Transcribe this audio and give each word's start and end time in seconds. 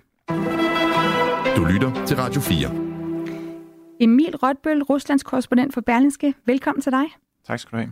Du 1.56 1.66
lytter 1.66 2.06
til 2.06 2.18
Radio 2.18 2.42
4. 2.42 2.90
Emil 4.00 4.36
Rotbøl, 4.36 4.84
Ruslands 4.84 5.24
korrespondent 5.24 5.74
for 5.74 5.82
Berlinske. 5.82 6.34
Velkommen 6.46 6.82
til 6.82 6.92
dig. 6.92 7.06
Tak 7.48 7.60
skal 7.60 7.72
du 7.72 7.78
have. 7.78 7.92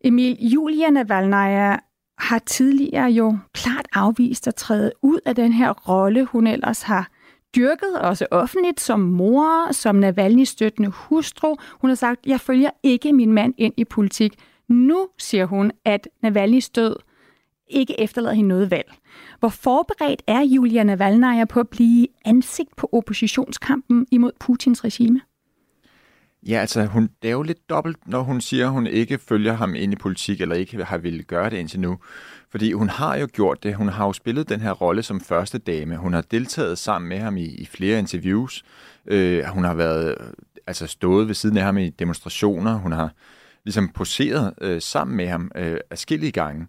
Emil, 0.00 0.36
Julia 0.40 0.90
Navalnaya 0.90 1.76
har 2.18 2.38
tidligere 2.38 3.10
jo 3.10 3.38
klart 3.52 3.86
afvist 3.92 4.48
at 4.48 4.54
træde 4.54 4.92
ud 5.02 5.18
af 5.26 5.34
den 5.34 5.52
her 5.52 5.70
rolle, 5.70 6.24
hun 6.24 6.46
ellers 6.46 6.82
har 6.82 7.10
dyrket, 7.56 8.00
også 8.00 8.26
offentligt, 8.30 8.80
som 8.80 9.00
mor, 9.00 9.72
som 9.72 9.96
Navalny 9.96 10.44
støttende 10.44 10.88
hustru. 10.88 11.56
Hun 11.80 11.90
har 11.90 11.94
sagt, 11.94 12.26
jeg 12.26 12.40
følger 12.40 12.70
ikke 12.82 13.12
min 13.12 13.32
mand 13.32 13.54
ind 13.58 13.74
i 13.76 13.84
politik. 13.84 14.34
Nu 14.68 15.08
siger 15.18 15.44
hun, 15.46 15.72
at 15.84 16.08
Navalny's 16.26 16.70
død 16.74 16.96
ikke 17.70 18.00
efterlader 18.00 18.34
hende 18.34 18.48
noget 18.48 18.70
valg. 18.70 18.94
Hvor 19.38 19.48
forberedt 19.48 20.22
er 20.26 20.40
Julia 20.40 20.82
Navalnaya 20.82 21.44
på 21.44 21.60
at 21.60 21.68
blive 21.68 22.06
ansigt 22.24 22.76
på 22.76 22.88
oppositionskampen 22.92 24.06
imod 24.10 24.32
Putins 24.40 24.84
regime? 24.84 25.20
Ja, 26.46 26.58
altså 26.58 26.84
hun, 26.84 27.10
det 27.22 27.28
er 27.28 27.32
jo 27.32 27.42
lidt 27.42 27.70
dobbelt, 27.70 27.96
når 28.06 28.20
hun 28.20 28.40
siger, 28.40 28.66
at 28.66 28.72
hun 28.72 28.86
ikke 28.86 29.18
følger 29.18 29.52
ham 29.52 29.74
ind 29.74 29.92
i 29.92 29.96
politik, 29.96 30.40
eller 30.40 30.54
ikke 30.54 30.84
har 30.84 30.98
ville 30.98 31.22
gøre 31.22 31.50
det 31.50 31.56
indtil 31.56 31.80
nu. 31.80 31.98
Fordi 32.50 32.72
hun 32.72 32.88
har 32.88 33.16
jo 33.16 33.28
gjort 33.32 33.62
det. 33.62 33.74
Hun 33.74 33.88
har 33.88 34.06
jo 34.06 34.12
spillet 34.12 34.48
den 34.48 34.60
her 34.60 34.72
rolle 34.72 35.02
som 35.02 35.20
første 35.20 35.58
dame. 35.58 35.96
Hun 35.96 36.12
har 36.12 36.22
deltaget 36.22 36.78
sammen 36.78 37.08
med 37.08 37.18
ham 37.18 37.36
i, 37.36 37.44
i 37.44 37.66
flere 37.66 37.98
interviews. 37.98 38.64
Øh, 39.06 39.44
hun 39.44 39.64
har 39.64 39.74
været, 39.74 40.14
altså 40.66 40.86
stået 40.86 41.28
ved 41.28 41.34
siden 41.34 41.56
af 41.56 41.64
ham 41.64 41.78
i 41.78 41.90
demonstrationer. 41.90 42.74
Hun 42.74 42.92
har 42.92 43.12
ligesom 43.64 43.88
poseret 43.88 44.54
øh, 44.60 44.82
sammen 44.82 45.16
med 45.16 45.28
ham 45.28 45.50
øh, 45.56 45.76
afskillige 45.90 46.32
gange. 46.32 46.66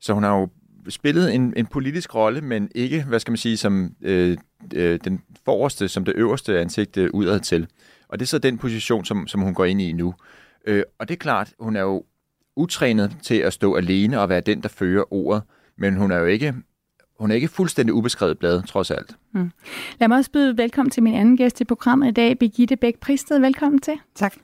Så 0.00 0.12
hun 0.12 0.22
har 0.22 0.38
jo 0.38 0.48
spillet 0.88 1.34
en, 1.34 1.52
en 1.56 1.66
politisk 1.66 2.14
rolle, 2.14 2.40
men 2.40 2.68
ikke, 2.74 3.02
hvad 3.02 3.20
skal 3.20 3.30
man 3.32 3.36
sige, 3.36 3.56
som 3.56 3.94
øh, 4.02 4.36
øh, 4.74 5.00
den 5.04 5.22
forreste, 5.44 5.88
som 5.88 6.04
det 6.04 6.14
øverste 6.16 6.60
ansigt 6.60 6.96
øh, 6.96 7.10
udad 7.12 7.40
til. 7.40 7.66
Og 8.12 8.18
det 8.18 8.24
er 8.24 8.28
så 8.28 8.38
den 8.38 8.58
position, 8.58 9.04
som, 9.04 9.26
som 9.26 9.40
hun 9.40 9.54
går 9.54 9.64
ind 9.64 9.80
i 9.80 9.92
nu. 9.92 10.14
Øh, 10.66 10.82
og 10.98 11.08
det 11.08 11.14
er 11.14 11.18
klart, 11.18 11.52
hun 11.60 11.76
er 11.76 11.80
jo 11.80 12.04
utrænet 12.56 13.16
til 13.22 13.34
at 13.34 13.52
stå 13.52 13.74
alene 13.74 14.20
og 14.20 14.28
være 14.28 14.40
den, 14.40 14.60
der 14.60 14.68
fører 14.68 15.12
ordet, 15.12 15.42
men 15.76 15.96
hun 15.96 16.10
er 16.10 16.16
jo 16.16 16.26
ikke 16.26 16.54
hun 17.20 17.30
er 17.30 17.34
ikke 17.34 17.48
fuldstændig 17.48 17.94
ubeskrevet 17.94 18.38
blad, 18.38 18.62
trods 18.62 18.90
alt. 18.90 19.16
Mm. 19.32 19.50
Lad 20.00 20.08
mig 20.08 20.18
også 20.18 20.30
byde 20.30 20.58
velkommen 20.58 20.90
til 20.90 21.02
min 21.02 21.14
anden 21.14 21.36
gæst 21.36 21.60
i 21.60 21.64
programmet 21.64 22.08
i 22.08 22.10
dag, 22.10 22.38
Birgitte 22.38 22.76
Bæk 22.76 22.98
Pristed. 23.00 23.38
Velkommen 23.38 23.80
til. 23.80 23.94
Tak. 24.14 24.34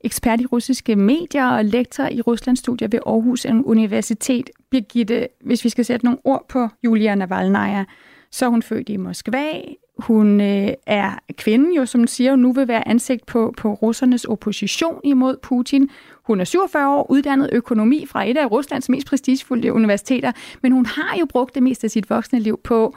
Ekspert 0.00 0.40
i 0.40 0.46
russiske 0.46 0.96
medier 0.96 1.46
og 1.46 1.64
lektor 1.64 2.04
i 2.04 2.20
Ruslandsstudier 2.20 2.88
ved 2.88 3.00
Aarhus 3.06 3.44
Universitet. 3.44 4.50
Birgitte, 4.70 5.28
hvis 5.44 5.64
vi 5.64 5.68
skal 5.68 5.84
sætte 5.84 6.06
nogle 6.06 6.18
ord 6.24 6.46
på 6.48 6.68
Julia 6.84 7.14
Navalnaya, 7.14 7.84
så 8.30 8.44
er 8.44 8.48
hun 8.48 8.62
født 8.62 8.88
i 8.88 8.96
Moskva, 8.96 9.52
hun 9.98 10.40
øh, 10.40 10.68
er 10.86 11.18
kvinden, 11.36 11.72
jo, 11.72 11.86
som 11.86 12.06
siger, 12.06 12.36
nu 12.36 12.52
vil 12.52 12.68
være 12.68 12.88
ansigt 12.88 13.26
på, 13.26 13.54
på 13.56 13.72
russernes 13.72 14.24
opposition 14.24 15.00
imod 15.04 15.36
Putin. 15.42 15.90
Hun 16.24 16.40
er 16.40 16.44
47 16.44 16.96
år, 16.96 17.10
uddannet 17.10 17.50
økonomi 17.52 18.06
fra 18.06 18.28
et 18.28 18.36
af 18.36 18.50
Ruslands 18.50 18.88
mest 18.88 19.06
prestigefulde 19.06 19.72
universiteter, 19.72 20.32
men 20.62 20.72
hun 20.72 20.86
har 20.86 21.16
jo 21.20 21.26
brugt 21.26 21.54
det 21.54 21.62
meste 21.62 21.84
af 21.84 21.90
sit 21.90 22.10
voksne 22.10 22.40
liv 22.40 22.60
på 22.64 22.94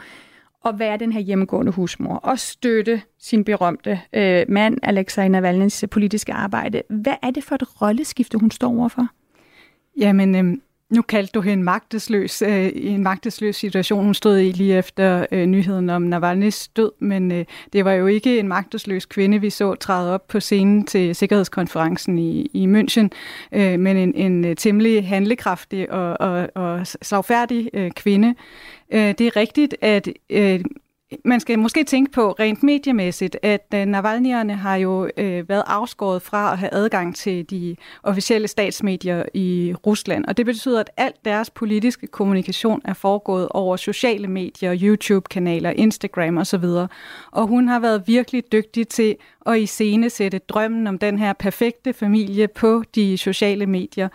at 0.66 0.79
være 0.79 0.97
den 0.97 1.11
her 1.11 1.19
hjemmegående 1.19 1.72
husmor 1.72 2.16
og 2.16 2.40
støtte 2.40 3.01
sin 3.19 3.44
berømte 3.44 4.01
øh, 4.13 4.45
mand, 4.50 4.78
Alexej 4.84 5.28
Navalny's 5.28 5.85
politiske 5.85 6.34
arbejde. 6.34 6.81
Hvad 6.90 7.16
er 7.22 7.31
det 7.31 7.44
for 7.44 7.56
et 7.56 7.81
rolleskifte, 7.81 8.38
hun 8.38 8.51
står 8.51 8.79
overfor? 8.79 9.07
Jamen, 9.97 10.35
øh, 10.35 10.57
nu 10.91 11.02
kaldte 11.02 11.31
du 11.31 11.41
hende 11.41 11.63
magtesløs 11.63 12.41
øh, 12.41 12.66
i 12.66 12.88
en 12.88 13.03
magtesløs 13.03 13.56
situation. 13.56 14.03
Hun 14.03 14.13
stod 14.13 14.40
i 14.40 14.52
lige 14.52 14.78
efter 14.78 15.25
øh, 15.31 15.46
nyheden 15.46 15.90
om 15.90 16.13
Navalny's 16.13 16.72
død, 16.75 16.91
men 17.00 17.31
øh, 17.31 17.46
det 17.74 17.85
var 17.85 17.91
jo 17.91 18.07
ikke 18.07 18.40
en 18.40 18.47
magtesløs 18.47 19.06
kvinde, 19.06 19.41
vi 19.41 19.50
så 19.50 19.75
træde 19.75 20.13
op 20.13 20.28
på 20.28 20.40
scenen 20.40 20.85
til 20.85 21.16
Sikkerhedskonferencen 21.16 22.18
i, 22.18 22.50
i 22.53 22.66
München, 22.66 23.07
øh, 23.52 23.79
men 23.79 23.97
en, 23.97 24.16
en 24.16 24.46
øh, 24.46 24.56
temmelig 24.56 25.07
handlekraftig 25.07 25.91
og, 25.91 26.18
og, 26.19 26.50
og 26.56 26.88
slagfærdig 26.88 27.69
øh, 27.73 27.91
kvinde. 27.91 28.35
Øh, 28.91 29.13
det 29.18 29.22
er 29.22 29.35
rigtigt, 29.35 29.75
at 29.81 30.08
øh, 30.29 30.59
man 31.25 31.39
skal 31.39 31.59
måske 31.59 31.83
tænke 31.83 32.11
på 32.11 32.31
rent 32.31 32.63
mediemæssigt, 32.63 33.38
at 33.41 33.66
øh, 33.73 33.85
Navalnyerne 33.85 34.55
har 34.55 34.75
jo 34.75 35.09
øh, 35.17 35.49
været 35.49 35.63
afskåret 35.67 36.22
fra 36.22 36.51
at 36.51 36.57
have 36.57 36.73
adgang 36.73 37.16
til 37.16 37.49
de 37.49 37.75
officielle 38.03 38.47
statsmedier 38.47 39.23
i 39.33 39.73
Rusland. 39.85 40.25
Og 40.25 40.38
det 40.38 40.45
betyder, 40.45 40.79
at 40.79 40.89
alt 40.97 41.25
deres 41.25 41.49
politiske 41.49 42.07
kommunikation 42.07 42.81
er 42.85 42.94
foregået 42.94 43.47
over 43.49 43.75
sociale 43.75 44.27
medier, 44.27 44.77
YouTube-kanaler, 44.81 45.69
Instagram 45.69 46.38
osv. 46.38 46.66
Og 47.31 47.47
hun 47.47 47.67
har 47.67 47.79
været 47.79 48.03
virkelig 48.07 48.43
dygtig 48.51 48.88
til 48.88 49.16
at 49.45 49.59
iscenesætte 49.59 50.39
drømmen 50.39 50.88
om 50.88 50.97
den 50.97 51.19
her 51.19 51.33
perfekte 51.33 51.93
familie 51.93 52.47
på 52.47 52.83
de 52.95 53.17
sociale 53.17 53.66
medier. 53.66 54.09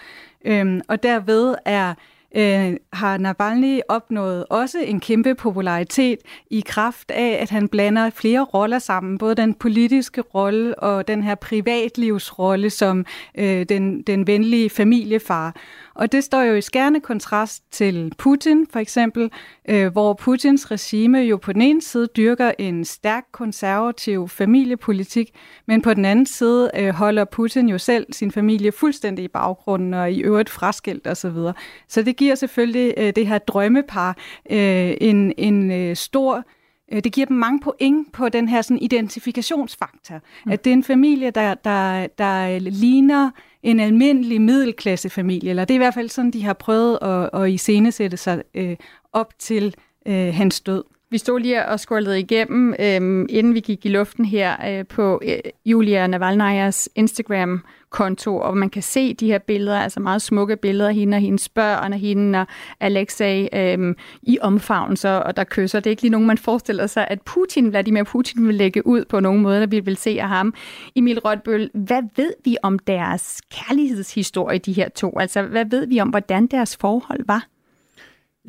Øhm, 0.44 0.80
og 0.88 1.02
derved 1.02 1.54
er 1.64 1.94
øh, 2.36 2.76
har 2.92 3.18
Navalny 3.18 3.80
opnået 3.88 4.44
også 4.50 4.78
en 4.78 5.00
kæmpe 5.00 5.34
popularitet 5.34 6.18
i 6.50 6.62
kraft 6.66 7.10
af, 7.10 7.38
at 7.40 7.50
han 7.50 7.68
blander 7.68 8.10
flere 8.10 8.44
roller 8.44 8.78
sammen, 8.78 9.18
både 9.18 9.34
den 9.34 9.54
politiske 9.54 10.20
rolle 10.20 10.78
og 10.78 11.08
den 11.08 11.22
her 11.22 11.34
privatlivsrolle 11.34 12.70
som 12.70 13.06
øh, 13.38 13.66
den, 13.68 14.02
den 14.02 14.26
venlige 14.26 14.70
familiefar. 14.70 15.56
Og 15.96 16.12
det 16.12 16.24
står 16.24 16.42
jo 16.42 16.54
i 16.54 16.60
skærende 16.60 17.00
kontrast 17.00 17.62
til 17.70 18.12
Putin, 18.18 18.66
for 18.70 18.78
eksempel, 18.78 19.30
øh, 19.68 19.92
hvor 19.92 20.14
Putins 20.14 20.70
regime 20.70 21.18
jo 21.18 21.36
på 21.36 21.52
den 21.52 21.62
ene 21.62 21.82
side 21.82 22.08
dyrker 22.16 22.52
en 22.58 22.84
stærk 22.84 23.24
konservativ 23.32 24.28
familiepolitik, 24.28 25.30
men 25.66 25.82
på 25.82 25.94
den 25.94 26.04
anden 26.04 26.26
side 26.26 26.70
øh, 26.74 26.88
holder 26.88 27.24
Putin 27.24 27.68
jo 27.68 27.78
selv 27.78 28.06
sin 28.12 28.30
familie 28.30 28.72
fuldstændig 28.72 29.24
i 29.24 29.28
baggrunden 29.28 29.94
og 29.94 30.12
i 30.12 30.20
øvrigt 30.20 30.50
fraskilt 30.50 31.06
osv. 31.06 31.30
Så, 31.30 31.52
så 31.88 32.02
det 32.02 32.16
giver 32.16 32.34
selvfølgelig 32.34 32.94
øh, 32.96 33.12
det 33.16 33.26
her 33.26 33.38
drømmepar 33.38 34.16
øh, 34.50 34.94
en, 35.00 35.32
en 35.38 35.70
øh, 35.70 35.96
stor 35.96 36.44
øh, 36.92 37.04
det 37.04 37.12
giver 37.12 37.26
dem 37.26 37.36
mange 37.36 37.60
point 37.60 38.12
på 38.12 38.28
den 38.28 38.48
her 38.48 38.62
sådan, 38.62 38.82
identifikationsfaktor. 38.82 40.20
Mm. 40.46 40.52
At 40.52 40.64
det 40.64 40.70
er 40.70 40.74
en 40.74 40.84
familie, 40.84 41.30
der, 41.30 41.54
der, 41.54 42.06
der 42.06 42.58
ligner 42.58 43.30
en 43.66 43.80
almindelig 43.80 44.40
middelklassefamilie, 44.40 45.50
eller 45.50 45.64
det 45.64 45.74
er 45.74 45.78
i 45.78 45.78
hvert 45.78 45.94
fald 45.94 46.08
sådan, 46.08 46.30
de 46.30 46.44
har 46.44 46.52
prøvet 46.52 46.98
at, 47.02 47.30
at 47.42 47.50
iscenesætte 47.50 48.16
sig 48.16 48.42
øh, 48.54 48.76
op 49.12 49.38
til 49.38 49.74
øh, 50.06 50.34
hans 50.34 50.60
død. 50.60 50.84
Vi 51.10 51.18
stod 51.18 51.40
lige 51.40 51.66
og 51.66 51.80
scrollede 51.80 52.20
igennem, 52.20 52.70
øh, 52.70 53.26
inden 53.28 53.54
vi 53.54 53.60
gik 53.60 53.86
i 53.86 53.88
luften 53.88 54.24
her, 54.24 54.78
øh, 54.78 54.86
på 54.86 55.20
øh, 55.24 55.38
Julia 55.66 56.06
Navalnajas 56.06 56.88
Instagram-konto, 56.94 58.38
og 58.38 58.56
man 58.56 58.70
kan 58.70 58.82
se 58.82 59.14
de 59.14 59.26
her 59.26 59.38
billeder, 59.38 59.78
altså 59.78 60.00
meget 60.00 60.22
smukke 60.22 60.56
billeder 60.56 60.88
af 60.88 60.94
hende 60.94 61.16
og 61.16 61.20
hendes 61.20 61.48
børn, 61.48 61.92
og 61.92 61.98
hende 61.98 62.40
og 62.40 62.46
Alexei 62.80 63.48
øh, 63.52 63.94
i 64.22 64.38
omfavnelser, 64.40 65.10
og 65.10 65.36
der 65.36 65.44
kysser. 65.44 65.80
Det 65.80 65.86
er 65.86 65.90
ikke 65.90 66.02
lige 66.02 66.12
nogen, 66.12 66.26
man 66.26 66.38
forestiller 66.38 66.86
sig, 66.86 67.06
at 67.10 67.22
Putin, 67.22 67.70
Vladimir 67.70 68.02
Putin, 68.02 68.46
vil 68.46 68.54
lægge 68.54 68.86
ud 68.86 69.04
på 69.04 69.20
nogen 69.20 69.42
måde, 69.42 69.60
der 69.60 69.66
vi 69.66 69.80
vil 69.80 69.96
se 69.96 70.18
af 70.20 70.28
ham. 70.28 70.54
Emil 70.96 71.20
Rødbøl, 71.20 71.70
hvad 71.74 72.02
ved 72.16 72.32
vi 72.44 72.56
om 72.62 72.78
deres 72.78 73.42
kærlighedshistorie, 73.50 74.58
de 74.58 74.72
her 74.72 74.88
to? 74.88 75.18
Altså, 75.18 75.42
hvad 75.42 75.64
ved 75.70 75.86
vi 75.86 76.00
om, 76.00 76.08
hvordan 76.08 76.46
deres 76.46 76.76
forhold 76.76 77.24
var? 77.26 77.46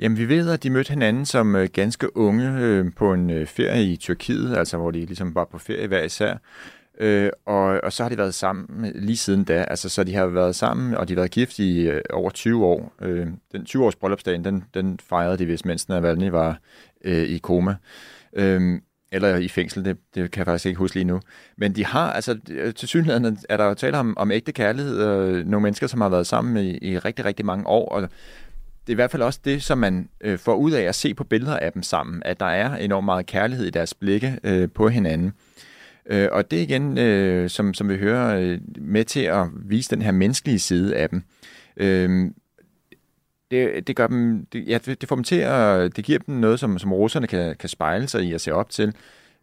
Jamen, 0.01 0.17
vi 0.17 0.29
ved, 0.29 0.49
at 0.49 0.63
de 0.63 0.69
mødte 0.69 0.89
hinanden 0.89 1.25
som 1.25 1.55
øh, 1.55 1.69
ganske 1.73 2.17
unge 2.17 2.59
øh, 2.59 2.85
på 2.95 3.13
en 3.13 3.29
øh, 3.29 3.47
ferie 3.47 3.83
i 3.83 3.95
Tyrkiet, 3.95 4.57
altså 4.57 4.77
hvor 4.77 4.91
de 4.91 5.05
ligesom 5.05 5.35
var 5.35 5.45
på 5.45 5.57
ferie 5.57 5.87
hver 5.87 6.03
især. 6.03 6.37
Øh, 6.99 7.29
og, 7.45 7.79
og 7.83 7.93
så 7.93 8.03
har 8.03 8.09
de 8.09 8.17
været 8.17 8.33
sammen 8.33 8.91
lige 8.95 9.17
siden 9.17 9.43
da. 9.43 9.65
Altså, 9.67 9.89
så 9.89 10.03
de 10.03 10.15
har 10.15 10.25
været 10.25 10.55
sammen, 10.55 10.95
og 10.95 11.07
de 11.07 11.13
har 11.13 11.19
været 11.19 11.31
gift 11.31 11.59
i 11.59 11.81
øh, 11.81 12.01
over 12.09 12.29
20 12.29 12.65
år. 12.65 12.93
Øh, 13.01 13.27
den 13.51 13.61
20-års 13.69 13.95
bryllupsdagen, 13.95 14.45
den, 14.45 14.63
den 14.73 14.99
fejrede 15.09 15.37
de, 15.37 15.45
hvis 15.45 15.65
mens 15.65 15.89
Navalny 15.89 16.29
var 16.29 16.59
øh, 17.03 17.23
i 17.23 17.37
koma. 17.37 17.75
Øh, 18.33 18.81
eller 19.11 19.35
i 19.35 19.47
fængsel, 19.47 19.85
det, 19.85 19.97
det 20.15 20.31
kan 20.31 20.39
jeg 20.39 20.45
faktisk 20.45 20.65
ikke 20.65 20.77
huske 20.77 20.95
lige 20.95 21.05
nu. 21.05 21.21
Men 21.57 21.75
de 21.75 21.85
har, 21.85 22.11
altså 22.11 22.37
øh, 22.49 22.73
til 22.73 22.87
synligheden 22.87 23.37
er 23.49 23.57
der 23.57 23.65
jo 23.65 23.73
tale 23.73 23.97
om, 23.97 24.17
om 24.17 24.31
ægte 24.31 24.51
kærlighed, 24.51 24.99
og 24.99 25.27
nogle 25.45 25.63
mennesker, 25.63 25.87
som 25.87 26.01
har 26.01 26.09
været 26.09 26.27
sammen 26.27 26.65
i, 26.65 26.77
i 26.77 26.97
rigtig, 26.97 27.25
rigtig 27.25 27.45
mange 27.45 27.67
år, 27.67 27.89
og 27.89 28.09
det 28.87 28.93
er 28.93 28.95
i 28.95 29.01
hvert 29.01 29.11
fald 29.11 29.23
også 29.23 29.39
det, 29.45 29.63
som 29.63 29.77
man 29.77 30.09
øh, 30.21 30.39
får 30.39 30.55
ud 30.55 30.71
af 30.71 30.81
at 30.81 30.95
se 30.95 31.13
på 31.13 31.23
billeder 31.23 31.57
af 31.57 31.71
dem 31.71 31.83
sammen, 31.83 32.21
at 32.25 32.39
der 32.39 32.45
er 32.45 32.75
enormt 32.75 33.05
meget 33.05 33.25
kærlighed 33.25 33.65
i 33.65 33.69
deres 33.69 33.93
blikke 33.93 34.39
øh, 34.43 34.69
på 34.75 34.89
hinanden. 34.89 35.33
Øh, 36.09 36.27
og 36.31 36.51
det 36.51 36.59
er 36.59 36.63
igen, 36.63 36.97
øh, 36.97 37.49
som, 37.49 37.73
som 37.73 37.89
vi 37.89 37.97
hører, 37.97 38.39
øh, 38.39 38.59
med 38.77 39.05
til 39.05 39.19
at 39.19 39.45
vise 39.65 39.95
den 39.95 40.01
her 40.01 40.11
menneskelige 40.11 40.59
side 40.59 40.95
af 40.95 41.09
dem. 41.09 41.23
Øh, 41.77 42.31
det, 43.51 43.87
det, 43.87 43.95
gør 43.95 44.07
dem, 44.07 44.45
det, 44.53 44.67
ja, 44.67 44.77
det 44.77 45.07
får 45.07 45.15
dem 45.15 45.23
til 45.23 45.35
at, 45.35 45.95
det 45.95 46.05
giver 46.05 46.19
dem 46.19 46.35
noget, 46.35 46.59
som, 46.59 46.79
som 46.79 46.93
russerne 46.93 47.27
kan, 47.27 47.55
kan 47.55 47.69
spejle 47.69 48.07
sig 48.07 48.23
i 48.23 48.33
og 48.33 48.41
se 48.41 48.53
op 48.53 48.69
til. 48.69 48.93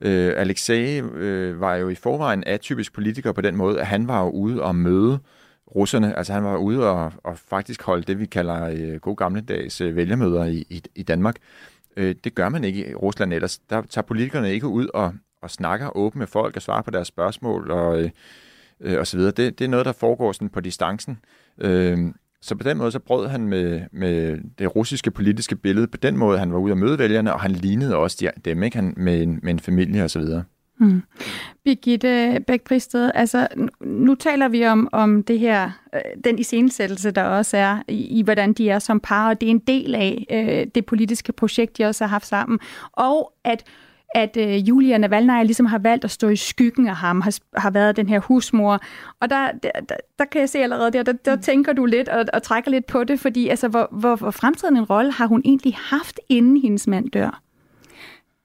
Øh, 0.01 0.33
Alexei 0.37 1.01
øh, 1.01 1.61
var 1.61 1.75
jo 1.75 1.89
i 1.89 1.95
forvejen 1.95 2.45
atypisk 2.47 2.93
politiker 2.93 3.33
på 3.33 3.41
den 3.41 3.57
måde, 3.57 3.81
at 3.81 3.87
han 3.87 4.09
var 4.09 4.23
jo 4.25 4.31
ude 4.31 4.63
og 4.63 4.77
møde 4.77 5.19
russerne. 5.77 6.19
Altså 6.19 6.33
han 6.33 6.45
var 6.45 6.57
ude 6.57 6.91
og, 6.91 7.13
og 7.25 7.39
faktisk 7.39 7.83
holde 7.83 8.03
det, 8.03 8.19
vi 8.19 8.27
kalder 8.27 8.65
øh, 8.65 9.01
god 9.01 9.17
gammeldags 9.17 9.81
øh, 9.81 9.97
vælgermøder 9.97 10.45
i, 10.45 10.67
i, 10.71 10.83
i 10.95 11.03
Danmark. 11.03 11.37
Øh, 11.97 12.15
det 12.25 12.35
gør 12.35 12.49
man 12.49 12.65
ikke 12.65 12.91
i 12.91 12.95
Rusland 12.95 13.33
ellers. 13.33 13.59
Der 13.59 13.83
tager 13.83 14.07
politikerne 14.07 14.53
ikke 14.53 14.67
ud 14.67 14.89
og, 14.95 15.15
og 15.43 15.51
snakker 15.51 15.97
åbent 15.97 16.19
med 16.19 16.27
folk 16.27 16.57
og 16.57 16.63
svarer 16.63 16.83
på 16.83 16.91
deres 16.91 17.09
spørgsmål 17.09 17.71
og, 17.71 18.03
øh, 18.03 18.11
øh, 18.81 18.99
og 18.99 19.07
så 19.07 19.17
videre. 19.17 19.33
Det, 19.33 19.59
det 19.59 19.65
er 19.65 19.69
noget, 19.69 19.87
der 19.87 19.93
foregår 19.93 20.33
sådan 20.33 20.49
på 20.49 20.61
distancen. 20.61 21.19
Øh, 21.59 21.99
så 22.41 22.57
på 22.57 22.63
den 22.63 22.79
måde 22.79 22.93
så 22.93 22.99
brød 22.99 23.29
han 23.29 23.49
med, 23.49 23.83
med 23.93 24.39
det 24.59 24.77
russiske 24.77 25.11
politiske 25.11 25.57
billede. 25.57 25.87
På 25.87 25.97
den 25.97 26.17
måde, 26.17 26.39
han 26.39 26.53
var 26.53 26.59
ude 26.59 26.73
og 26.73 26.79
møde 26.79 26.99
vælgerne, 26.99 27.35
og 27.35 27.41
han 27.41 27.51
lignede 27.51 27.97
også 27.97 28.17
de, 28.21 28.31
dem 28.45 28.63
ikke? 28.63 28.77
Han, 28.77 28.95
med, 28.97 29.23
en, 29.23 29.41
med 29.43 29.53
en 29.53 29.61
familie 29.61 30.05
og 30.05 30.11
så 30.11 30.19
videre. 30.19 30.45
Mm. 30.79 31.03
Birgitte 31.65 32.41
bæk 32.47 32.71
altså 33.15 33.49
nu 33.81 34.15
taler 34.15 34.49
vi 34.49 34.67
om, 34.67 34.89
om 34.93 35.23
det 35.23 35.39
her, 35.39 35.71
øh, 35.95 36.01
den 36.25 36.39
iscenesættelse, 36.39 37.11
der 37.11 37.23
også 37.23 37.57
er 37.57 37.83
i, 37.89 38.19
i, 38.19 38.23
hvordan 38.23 38.53
de 38.53 38.71
er 38.71 38.79
som 38.79 39.01
par, 39.01 39.29
og 39.29 39.41
det 39.41 39.47
er 39.47 39.51
en 39.51 39.59
del 39.59 39.95
af 39.95 40.27
øh, 40.31 40.67
det 40.75 40.87
politiske 40.87 41.33
projekt, 41.33 41.79
de 41.79 41.85
også 41.85 42.05
har 42.05 42.09
haft 42.09 42.27
sammen. 42.27 42.59
Og 42.93 43.33
at 43.45 43.65
at 44.15 44.37
øh, 44.37 44.69
Julia 44.69 44.99
Navalny 44.99 45.45
ligesom 45.45 45.67
har 45.67 45.79
valgt 45.79 46.05
at 46.05 46.11
stå 46.11 46.29
i 46.29 46.37
skyggen 46.37 46.89
af 46.89 46.97
ham, 46.97 47.21
har, 47.21 47.39
har 47.57 47.71
været 47.71 47.97
den 47.97 48.09
her 48.09 48.21
husmor. 48.21 48.81
Og 49.21 49.31
der, 49.31 49.53
der, 49.63 49.71
der, 49.89 49.97
der 50.19 50.25
kan 50.25 50.41
jeg 50.41 50.49
se 50.49 50.59
allerede, 50.59 50.91
der, 50.91 51.03
der, 51.03 51.13
der 51.13 51.37
tænker 51.37 51.73
du 51.73 51.85
lidt 51.85 52.09
og, 52.09 52.25
og 52.33 52.43
trækker 52.43 52.71
lidt 52.71 52.87
på 52.87 53.05
det, 53.05 53.21
fordi 53.21 53.49
altså, 53.49 53.69
hvor, 53.69 53.89
hvor, 53.93 54.17
hvor 54.17 54.31
fremtiden 54.31 54.77
en 54.77 54.85
rolle 54.85 55.13
har 55.13 55.27
hun 55.27 55.43
egentlig 55.45 55.75
haft, 55.79 56.21
inden 56.29 56.57
hendes 56.57 56.87
mand 56.87 57.11
dør? 57.11 57.43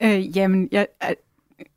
Øh, 0.03 0.37
jamen, 0.37 0.69
jeg, 0.71 0.87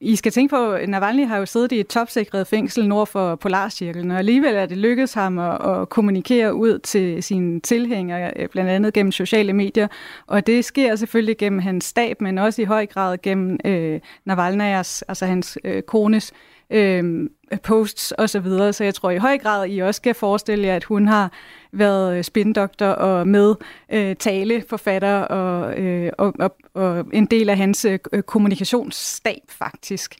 i 0.01 0.17
skal 0.17 0.33
tænke 0.33 0.51
på, 0.51 0.73
at 0.73 0.89
Navalny 0.89 1.27
har 1.27 1.39
jo 1.39 1.47
siddet 1.47 1.73
i 1.73 1.81
et 1.81 1.87
topsikret 1.87 2.47
fængsel 2.47 2.89
nord 2.89 3.07
for 3.07 3.35
Polarcirklen, 3.35 4.11
og 4.11 4.19
alligevel 4.19 4.55
er 4.55 4.67
det 4.67 4.79
lykkedes 4.79 5.13
ham 5.15 5.39
at, 5.39 5.67
at 5.67 5.89
kommunikere 5.89 6.55
ud 6.55 6.79
til 6.79 7.23
sine 7.23 7.61
tilhængere, 7.61 8.33
øh, 8.37 8.49
blandt 8.49 8.71
andet 8.71 8.95
gennem 8.95 9.13
sociale 9.13 9.53
medier. 9.53 9.89
Og 10.27 10.47
det 10.47 10.65
sker 10.65 10.97
selvfølgelig 10.97 11.37
gennem 11.37 11.59
hans 11.59 11.85
stab, 11.85 12.21
men 12.21 12.39
også 12.39 12.63
i 12.63 12.65
høj 12.65 12.87
grad 12.87 13.19
gennem 13.23 13.59
øh, 13.65 14.01
Navalnyas, 14.25 15.03
altså 15.03 15.27
hans 15.27 15.59
øh, 15.65 15.83
kones 15.83 16.33
øh, 16.71 17.29
posts 17.63 18.15
osv. 18.19 18.27
Så, 18.29 18.41
videre. 18.41 18.73
så 18.73 18.85
jeg 18.85 18.95
tror 18.95 19.11
i 19.11 19.17
høj 19.17 19.39
grad, 19.39 19.69
I 19.69 19.79
også 19.79 19.99
skal 19.99 20.15
forestille 20.15 20.67
jer, 20.67 20.77
at 20.77 20.85
hun 20.85 21.09
har 21.09 21.33
været 21.73 22.17
øh, 22.17 22.25
spindoktor 22.25 22.87
og 22.87 23.29
med 23.29 23.55
øh, 23.93 24.17
taleforfatter 24.17 25.21
og, 25.21 25.79
øh, 25.79 26.13
og, 26.19 26.35
og, 26.39 26.57
og 26.75 27.07
en 27.13 27.27
del 27.27 27.49
af 27.49 27.57
hans 27.57 27.85
øh, 27.85 27.99
øh 28.13 28.23
kommunikationsstab 28.23 29.43
faktisk. 29.49 30.17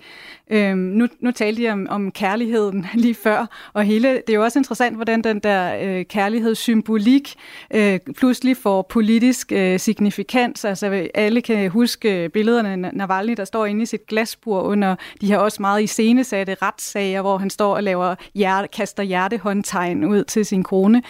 Øhm, 0.51 0.79
nu, 0.79 1.09
nu 1.21 1.31
talte 1.31 1.63
jeg 1.63 1.73
om, 1.73 1.87
om 1.91 2.11
kærligheden 2.11 2.87
lige 2.95 3.15
før, 3.15 3.47
og 3.73 3.85
hele, 3.85 4.09
det 4.09 4.31
er 4.31 4.35
jo 4.35 4.43
også 4.43 4.59
interessant, 4.59 4.97
hvordan 4.97 5.23
den 5.23 5.41
der 5.41 5.77
øh, 5.83 6.05
kærlighedssymbolik 6.05 7.35
øh, 7.75 8.01
pludselig 8.17 8.57
får 8.57 8.83
politisk 8.83 9.53
øh, 9.53 9.79
signifikans. 9.79 10.65
Altså 10.65 11.09
alle 11.15 11.41
kan 11.41 11.71
huske 11.71 12.31
billederne 12.33 12.87
af 12.87 12.95
Navalny, 12.95 13.35
der 13.37 13.45
står 13.45 13.67
inde 13.67 13.83
i 13.83 13.87
sit 13.87 14.07
glasbur 14.07 14.61
under 14.61 14.97
de 15.21 15.27
her 15.27 15.39
også 15.39 15.63
meget 15.63 15.83
iscenesatte 15.83 16.57
retssager, 16.63 17.21
hvor 17.21 17.39
han 17.39 17.51
står 17.51 17.75
og 17.75 17.83
laver 17.83 18.15
hjerte, 18.35 18.69
kaster 18.69 19.03
hjertehåndtegn 19.03 20.05
ud 20.05 20.25
til 20.25 20.47
sin 20.47 20.63
kone. 20.63 21.03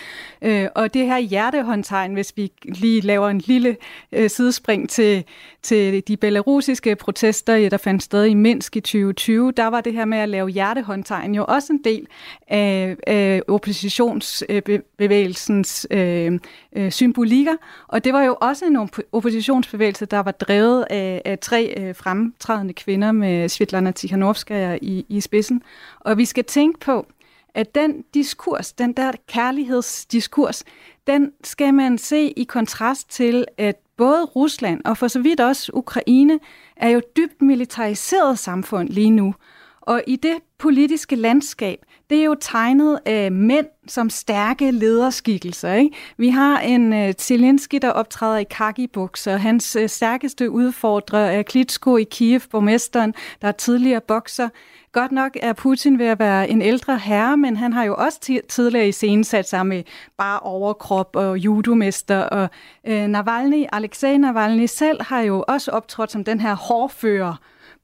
Øh, 0.42 0.68
og 0.74 0.94
det 0.94 1.06
her 1.06 1.18
hjertehåndtegn, 1.18 2.14
hvis 2.14 2.32
vi 2.36 2.51
lige 2.64 3.00
laver 3.00 3.28
en 3.28 3.38
lille 3.38 3.76
øh, 4.12 4.30
sidespring 4.30 4.90
til, 4.90 5.24
til 5.62 6.08
de 6.08 6.16
belarusiske 6.16 6.96
protester, 6.96 7.68
der 7.68 7.76
fandt 7.76 8.02
sted 8.02 8.24
i 8.24 8.34
Minsk 8.34 8.76
i 8.76 8.80
2020, 8.80 9.52
der 9.52 9.66
var 9.66 9.80
det 9.80 9.92
her 9.92 10.04
med 10.04 10.18
at 10.18 10.28
lave 10.28 10.48
hjertehåndtegn 10.48 11.34
jo 11.34 11.44
også 11.48 11.72
en 11.72 11.80
del 11.84 12.06
af, 12.48 12.96
af 13.06 13.42
oppositionsbevægelsens 13.48 15.86
øh, 15.90 16.38
øh, 16.76 16.90
symbolikker. 16.90 17.54
Og 17.88 18.04
det 18.04 18.12
var 18.12 18.22
jo 18.22 18.36
også 18.40 18.64
en 18.64 18.88
oppositionsbevægelse, 19.12 20.06
der 20.06 20.20
var 20.20 20.32
drevet 20.32 20.86
af, 20.90 21.22
af 21.24 21.38
tre 21.38 21.74
øh, 21.76 21.94
fremtrædende 21.94 22.74
kvinder 22.74 23.12
med 23.12 23.48
Svetlana 23.48 23.90
Tikhanovskaya 23.90 24.78
i, 24.82 25.06
i 25.08 25.20
spidsen. 25.20 25.62
Og 26.00 26.18
vi 26.18 26.24
skal 26.24 26.44
tænke 26.44 26.80
på, 26.80 27.06
at 27.54 27.74
den 27.74 28.04
diskurs, 28.14 28.72
den 28.72 28.92
der 28.92 29.12
kærlighedsdiskurs, 29.28 30.64
den 31.06 31.32
skal 31.44 31.74
man 31.74 31.98
se 31.98 32.30
i 32.30 32.44
kontrast 32.44 33.10
til, 33.10 33.44
at 33.58 33.76
både 33.96 34.24
Rusland 34.24 34.80
og 34.84 34.98
for 34.98 35.08
så 35.08 35.20
vidt 35.20 35.40
også 35.40 35.72
Ukraine 35.74 36.38
er 36.76 36.88
jo 36.88 37.00
dybt 37.16 37.42
militariseret 37.42 38.38
samfund 38.38 38.88
lige 38.88 39.10
nu. 39.10 39.34
Og 39.80 40.02
i 40.06 40.16
det 40.16 40.36
politiske 40.58 41.16
landskab, 41.16 41.78
det 42.10 42.20
er 42.20 42.24
jo 42.24 42.36
tegnet 42.40 42.98
af 43.06 43.32
mænd 43.32 43.66
som 43.88 44.10
stærke 44.10 44.70
lederskikkelser. 44.70 45.72
Ikke? 45.72 45.96
Vi 46.16 46.28
har 46.28 46.60
en 46.60 46.92
uh, 46.92 47.12
Zelensky, 47.18 47.78
der 47.82 47.90
optræder 47.90 48.38
i 48.38 48.44
kaki-bukser. 48.44 49.36
Hans 49.36 49.76
uh, 49.76 49.86
stærkeste 49.86 50.50
udfordrer 50.50 51.18
er 51.18 51.42
Klitschko 51.42 51.96
i 51.96 52.04
Kiev, 52.04 52.40
borgmesteren, 52.50 53.14
der 53.42 53.48
er 53.48 53.52
tidligere 53.52 54.00
bokser. 54.00 54.48
Godt 54.92 55.12
nok 55.12 55.36
er 55.42 55.52
Putin 55.52 55.98
ved 55.98 56.06
at 56.06 56.18
være 56.18 56.50
en 56.50 56.62
ældre 56.62 56.98
herre, 56.98 57.36
men 57.36 57.56
han 57.56 57.72
har 57.72 57.84
jo 57.84 57.94
også 57.94 58.40
tidligere 58.48 58.88
i 58.88 58.92
scenen 58.92 59.24
sat 59.24 59.48
sig 59.48 59.66
med 59.66 59.82
bare 60.18 60.40
overkrop 60.40 61.16
og 61.16 61.38
judomester. 61.38 62.18
Og 62.18 62.48
øh, 62.86 63.06
Navalny, 63.06 63.64
Alexej 63.72 64.16
Navalny 64.16 64.66
selv 64.66 65.02
har 65.02 65.20
jo 65.20 65.44
også 65.48 65.70
optrådt 65.70 66.12
som 66.12 66.24
den 66.24 66.40
her 66.40 66.54
hårfører, 66.54 67.34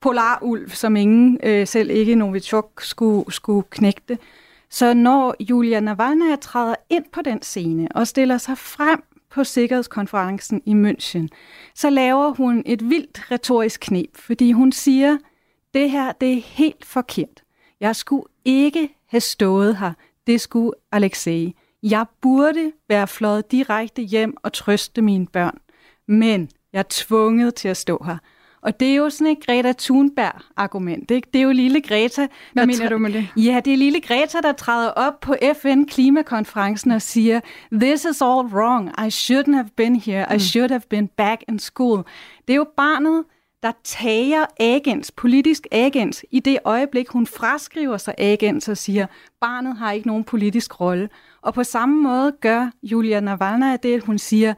polarulv, 0.00 0.70
som 0.70 0.96
ingen, 0.96 1.38
øh, 1.42 1.66
selv 1.66 1.90
ikke 1.90 2.14
Novichok, 2.14 2.82
skulle, 2.82 3.32
skulle 3.32 3.66
knægte. 3.70 4.18
Så 4.70 4.94
når 4.94 5.34
Julia 5.40 5.80
Navalny 5.80 6.36
træder 6.40 6.74
ind 6.90 7.04
på 7.12 7.22
den 7.22 7.42
scene 7.42 7.88
og 7.94 8.06
stiller 8.06 8.38
sig 8.38 8.58
frem 8.58 9.02
på 9.30 9.44
Sikkerhedskonferencen 9.44 10.62
i 10.66 10.72
München, 10.72 11.26
så 11.74 11.90
laver 11.90 12.30
hun 12.30 12.62
et 12.66 12.90
vildt 12.90 13.30
retorisk 13.30 13.80
knep, 13.80 14.16
fordi 14.16 14.52
hun 14.52 14.72
siger, 14.72 15.16
det 15.78 15.90
her, 15.90 16.12
det 16.12 16.32
er 16.32 16.40
helt 16.42 16.84
forkert. 16.84 17.42
Jeg 17.80 17.96
skulle 17.96 18.24
ikke 18.44 18.88
have 19.06 19.20
stået 19.20 19.76
her. 19.76 19.92
Det 20.26 20.40
skulle 20.40 20.72
Alexei. 20.92 21.54
Jeg 21.82 22.06
burde 22.20 22.72
være 22.88 23.06
flået 23.06 23.52
direkte 23.52 24.02
hjem 24.02 24.36
og 24.42 24.52
trøste 24.52 25.02
mine 25.02 25.26
børn. 25.26 25.58
Men 26.08 26.50
jeg 26.72 26.78
er 26.78 26.84
tvunget 26.90 27.54
til 27.54 27.68
at 27.68 27.76
stå 27.76 28.02
her. 28.06 28.16
Og 28.62 28.80
det 28.80 28.88
er 28.90 28.94
jo 28.94 29.10
sådan 29.10 29.26
et 29.26 29.46
Greta 29.46 29.72
Thunberg-argument. 29.78 31.10
Ikke? 31.10 31.28
Det 31.32 31.38
er 31.38 31.42
jo 31.42 31.52
lille 31.52 31.80
Greta. 31.80 32.26
Hvad 32.52 32.66
mener 32.66 32.88
du 32.88 32.98
med 32.98 33.12
det? 33.12 33.28
Ja, 33.36 33.60
det 33.64 33.72
er 33.72 33.76
lille 33.76 34.00
Greta, 34.00 34.38
der 34.40 34.52
træder 34.52 34.90
op 34.90 35.20
på 35.20 35.36
FN-klimakonferencen 35.54 36.90
og 36.90 37.02
siger, 37.02 37.40
This 37.72 38.04
is 38.04 38.22
all 38.22 38.46
wrong. 38.46 38.88
I 38.88 39.08
shouldn't 39.08 39.54
have 39.54 39.70
been 39.76 39.96
here. 39.96 40.26
I 40.30 40.34
mm. 40.34 40.38
should 40.38 40.70
have 40.70 40.82
been 40.90 41.08
back 41.08 41.42
in 41.48 41.58
school. 41.58 42.04
Det 42.46 42.52
er 42.52 42.56
jo 42.56 42.66
barnet, 42.76 43.24
der 43.62 43.72
tager 43.84 44.46
agens, 44.60 45.10
politisk 45.10 45.66
agens, 45.70 46.24
i 46.30 46.40
det 46.40 46.58
øjeblik, 46.64 47.08
hun 47.08 47.26
fraskriver 47.26 47.96
sig 47.96 48.14
agens 48.18 48.68
og 48.68 48.76
siger, 48.76 49.06
barnet 49.40 49.76
har 49.76 49.92
ikke 49.92 50.06
nogen 50.06 50.24
politisk 50.24 50.80
rolle. 50.80 51.08
Og 51.42 51.54
på 51.54 51.64
samme 51.64 52.02
måde 52.02 52.32
gør 52.40 52.70
Julia 52.82 53.20
Navalny 53.20 53.76
det, 53.82 53.94
at 53.94 54.04
hun 54.04 54.18
siger, 54.18 54.54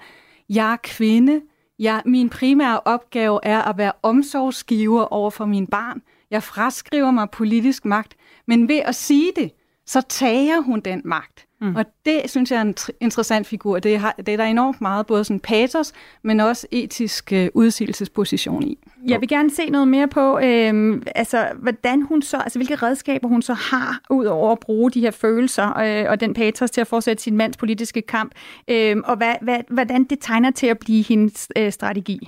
jeg 0.49 0.73
er 0.73 0.77
kvinde, 0.83 1.41
jeg, 1.79 2.03
min 2.05 2.29
primære 2.29 2.81
opgave 2.81 3.41
er 3.43 3.63
at 3.63 3.79
være 3.79 3.93
omsorgsgiver 4.03 5.03
over 5.03 5.31
for 5.31 5.45
min 5.45 5.67
barn. 5.67 6.03
Jeg 6.31 6.43
fraskriver 6.43 7.11
mig 7.11 7.31
politisk 7.31 7.85
magt, 7.85 8.17
men 8.47 8.69
ved 8.69 8.79
at 8.85 8.95
sige 8.95 9.33
det, 9.37 9.53
så 9.87 10.01
tager 10.01 10.61
hun 10.61 10.81
den 10.81 11.03
magt. 11.05 11.47
Mm. 11.61 11.77
Og 11.77 11.85
det 12.05 12.21
synes 12.27 12.51
jeg 12.51 12.57
er 12.57 12.63
en 12.63 12.75
interessant 13.01 13.47
figur. 13.47 13.79
Det, 13.79 13.99
har, 13.99 14.15
det 14.17 14.29
er 14.29 14.37
der 14.37 14.45
enormt 14.45 14.81
meget, 14.81 15.07
både 15.07 15.25
sådan 15.25 15.41
patos, 15.41 15.93
men 16.23 16.41
også 16.41 16.67
etisk 16.71 17.33
øh, 17.33 17.49
udsigelsesposition 17.55 18.63
i. 18.63 18.79
Jeg 19.07 19.21
vil 19.21 19.29
gerne 19.29 19.51
se 19.51 19.71
noget 19.71 19.89
mere 19.89 20.09
på, 20.09 20.39
øh, 20.39 21.03
altså, 21.15 21.49
hvordan 21.59 22.03
hun 22.03 22.23
så, 22.23 22.37
altså, 22.37 22.59
hvilke 22.59 22.75
redskaber 22.75 23.29
hun 23.29 23.43
så 23.43 23.55
har, 23.55 24.01
ud 24.11 24.25
over 24.25 24.53
at 24.53 24.59
bruge 24.61 24.91
de 24.91 25.01
her 25.01 25.11
følelser 25.11 25.79
øh, 25.79 26.11
og 26.11 26.21
den 26.21 26.35
patos 26.35 26.71
til 26.71 26.81
at 26.81 26.87
fortsætte 26.87 27.23
sin 27.23 27.37
mands 27.37 27.57
politiske 27.57 28.03
kamp, 28.03 28.33
øh, 28.69 28.97
og 29.05 29.17
hvad, 29.17 29.35
hvad, 29.43 29.59
hvordan 29.71 30.05
det 30.05 30.19
tegner 30.21 30.51
til 30.51 30.67
at 30.67 30.79
blive 30.79 31.05
hendes 31.05 31.49
øh, 31.57 31.73
strategi. 31.73 32.19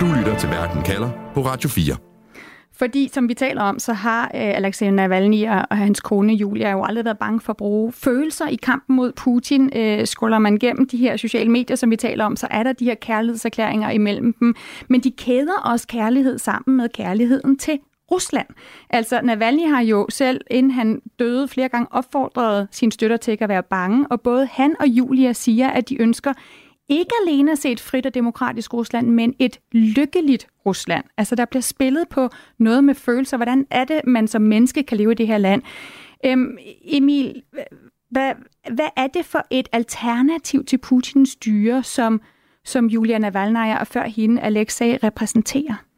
Du 0.00 0.06
lytter 0.18 0.36
til 0.38 0.48
Verden 0.48 0.82
kalder 0.82 1.10
på 1.34 1.40
Radio 1.40 1.68
4. 1.68 2.09
Fordi, 2.80 3.08
som 3.12 3.28
vi 3.28 3.34
taler 3.34 3.62
om, 3.62 3.78
så 3.78 3.92
har 3.92 4.24
øh, 4.24 4.30
Alexej 4.34 4.90
Navalny 4.90 5.48
og, 5.48 5.66
og 5.70 5.76
hans 5.76 6.00
kone 6.00 6.32
Julia 6.32 6.70
jo 6.70 6.84
aldrig 6.84 7.04
været 7.04 7.18
bange 7.18 7.40
for 7.40 7.52
at 7.52 7.56
bruge 7.56 7.92
følelser 7.92 8.48
i 8.48 8.56
kampen 8.56 8.96
mod 8.96 9.12
Putin. 9.12 9.70
Øh, 9.76 10.06
scroller 10.06 10.38
man 10.38 10.58
gennem 10.58 10.88
de 10.88 10.96
her 10.96 11.16
sociale 11.16 11.50
medier, 11.50 11.76
som 11.76 11.90
vi 11.90 11.96
taler 11.96 12.24
om, 12.24 12.36
så 12.36 12.46
er 12.50 12.62
der 12.62 12.72
de 12.72 12.84
her 12.84 12.94
kærlighedserklæringer 12.94 13.90
imellem 13.90 14.32
dem. 14.32 14.54
Men 14.88 15.00
de 15.00 15.10
kæder 15.10 15.60
også 15.64 15.86
kærlighed 15.86 16.38
sammen 16.38 16.76
med 16.76 16.88
kærligheden 16.88 17.58
til 17.58 17.78
Rusland. 18.10 18.46
Altså, 18.90 19.20
Navalny 19.22 19.68
har 19.68 19.80
jo 19.80 20.06
selv, 20.10 20.40
inden 20.50 20.72
han 20.72 21.00
døde, 21.18 21.48
flere 21.48 21.68
gange 21.68 21.86
opfordret 21.90 22.68
sine 22.70 22.92
støtter 22.92 23.16
til 23.16 23.32
ikke 23.32 23.44
at 23.44 23.48
være 23.48 23.62
bange, 23.62 24.06
og 24.10 24.20
både 24.20 24.48
han 24.52 24.76
og 24.80 24.86
Julia 24.86 25.32
siger, 25.32 25.68
at 25.68 25.88
de 25.88 26.02
ønsker 26.02 26.32
ikke 26.90 27.10
alene 27.26 27.52
at 27.52 27.58
se 27.58 27.72
et 27.72 27.80
frit 27.80 28.06
og 28.06 28.14
demokratisk 28.14 28.74
Rusland, 28.74 29.08
men 29.08 29.34
et 29.38 29.60
lykkeligt 29.72 30.46
Rusland. 30.66 31.04
Altså, 31.16 31.34
der 31.34 31.44
bliver 31.44 31.62
spillet 31.62 32.08
på 32.08 32.28
noget 32.58 32.84
med 32.84 32.94
følelser. 32.94 33.36
Hvordan 33.36 33.66
er 33.70 33.84
det, 33.84 34.00
man 34.06 34.28
som 34.28 34.42
menneske 34.42 34.82
kan 34.82 34.98
leve 34.98 35.12
i 35.12 35.14
det 35.14 35.26
her 35.26 35.38
land? 35.38 35.62
Øhm, 36.26 36.58
Emil, 36.84 37.42
hvad, 38.10 38.32
hvad 38.70 38.88
er 38.96 39.06
det 39.06 39.24
for 39.24 39.46
et 39.50 39.68
alternativ 39.72 40.64
til 40.64 40.78
Putins 40.78 41.30
styre, 41.30 41.82
som, 41.82 42.20
som 42.64 42.86
Julia 42.86 43.18
Navalnaya 43.18 43.78
og 43.78 43.86
før 43.86 44.04
hende 44.04 44.42
Alexei 44.42 44.96
repræsenterer? 44.96 45.89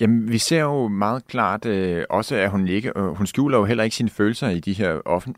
Jamen, 0.00 0.32
vi 0.32 0.38
ser 0.38 0.60
jo 0.60 0.88
meget 0.88 1.26
klart 1.26 1.66
øh, 1.66 2.04
også, 2.10 2.36
at 2.36 2.50
hun 2.50 2.68
ikke, 2.68 2.92
øh, 2.96 3.04
hun 3.04 3.26
skjuler 3.26 3.58
jo 3.58 3.64
heller 3.64 3.84
ikke 3.84 3.96
sine 3.96 4.10
følelser 4.10 4.48
i 4.48 4.60
de 4.60 4.72
her 4.72 4.92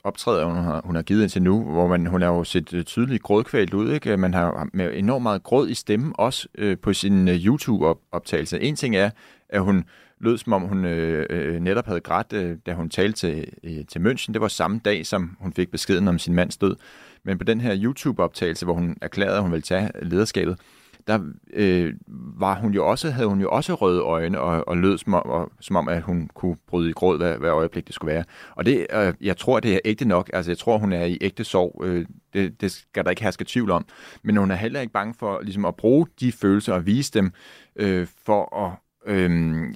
optræder, 0.05 0.45
hun 0.45 0.57
har, 0.57 0.81
hun 0.85 0.95
har 0.95 1.03
givet 1.03 1.23
indtil 1.23 1.43
nu, 1.43 1.63
hvor 1.63 1.87
man, 1.87 2.07
hun 2.07 2.23
har 2.23 2.29
jo 2.29 2.45
set 2.45 2.75
øh, 2.75 2.85
tydeligt 2.85 3.23
grådkvælt 3.23 3.75
ud, 3.75 3.93
ikke? 3.93 4.17
Man 4.17 4.35
har 4.35 4.69
med 4.73 4.91
enormt 4.95 5.23
meget 5.23 5.43
gråd 5.43 5.69
i 5.69 5.75
stemmen, 5.75 6.13
også 6.19 6.49
øh, 6.59 6.79
på 6.79 6.93
sin 6.93 7.29
øh, 7.29 7.35
YouTube-optagelse. 7.35 8.61
En 8.61 8.77
ting 8.77 8.97
er, 8.97 9.11
at 9.49 9.61
hun 9.61 9.85
lød, 10.21 10.39
som 10.39 10.53
om 10.53 10.63
hun 10.63 10.85
øh, 10.85 11.27
øh, 11.31 11.61
netop 11.61 11.87
havde 11.87 12.01
grædt, 12.01 12.33
øh, 12.33 12.57
da 12.67 12.75
hun 12.75 12.89
talte 12.89 13.19
til, 13.19 13.47
øh, 13.65 13.85
til 13.89 13.99
München. 13.99 14.33
Det 14.33 14.41
var 14.41 14.49
samme 14.49 14.81
dag, 14.85 15.07
som 15.07 15.37
hun 15.41 15.53
fik 15.53 15.71
beskeden 15.71 16.09
om 16.09 16.19
sin 16.19 16.35
mands 16.35 16.57
død. 16.57 16.77
Men 17.25 17.39
på 17.39 17.45
den 17.45 17.61
her 17.61 17.77
YouTube-optagelse, 17.83 18.65
hvor 18.65 18.75
hun 18.75 18.97
erklærede, 19.03 19.37
at 19.37 19.43
hun 19.43 19.53
ville 19.53 19.63
tage 19.63 19.91
lederskabet, 20.03 20.59
der 21.07 21.19
øh, 21.53 21.95
var 22.39 22.55
hun 22.55 22.73
jo 22.73 22.87
også, 22.87 23.11
havde 23.11 23.29
hun 23.29 23.41
jo 23.41 23.51
også 23.51 23.75
røde 23.75 24.01
øjne 24.01 24.41
og, 24.41 24.69
og 24.69 24.77
lød 24.77 24.99
som 24.99 25.15
om, 25.15 25.23
og, 25.23 25.53
som 25.61 25.77
om, 25.77 25.89
at 25.89 26.03
hun 26.03 26.31
kunne 26.35 26.57
bryde 26.67 26.91
i 26.91 26.93
gråd, 26.93 27.17
hvad, 27.17 27.39
hvad 27.39 27.51
øjeblik 27.51 27.87
det 27.87 27.95
skulle 27.95 28.15
være. 28.15 28.25
Og 28.57 28.67
det, 28.67 28.87
øh, 28.95 29.15
jeg 29.21 29.37
tror, 29.37 29.61
det 29.61 29.75
er 29.75 29.79
ægte 29.85 30.05
nok. 30.05 30.31
Altså, 30.33 30.51
jeg 30.51 30.59
tror, 30.59 30.79
hun 30.79 30.93
er 30.93 31.05
i 31.05 31.19
ægte 31.21 31.45
sorg. 31.45 31.83
Øh, 31.85 32.07
det, 32.33 32.61
det 32.61 32.73
skal 32.73 33.05
der 33.05 33.11
ikke 33.11 33.23
herske 33.23 33.45
tvivl 33.45 33.71
om. 33.71 33.87
Men 34.23 34.37
hun 34.37 34.51
er 34.51 34.57
heller 34.57 34.81
ikke 34.81 34.93
bange 34.93 35.15
for 35.19 35.41
ligesom, 35.41 35.65
at 35.65 35.77
bruge 35.77 36.07
de 36.21 36.33
følelser 36.33 36.73
og 36.73 36.87
vise 36.87 37.13
dem 37.13 37.33
øh, 37.77 38.07
for 38.27 38.67
at... 38.67 38.73
Øh, 39.07 39.31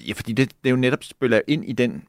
ja, 0.08 0.12
fordi 0.12 0.32
det, 0.32 0.50
det 0.50 0.68
er 0.68 0.70
jo 0.70 0.76
netop 0.76 1.04
spiller 1.04 1.40
ind 1.49 1.64
i 1.64 1.73
den 1.73 2.04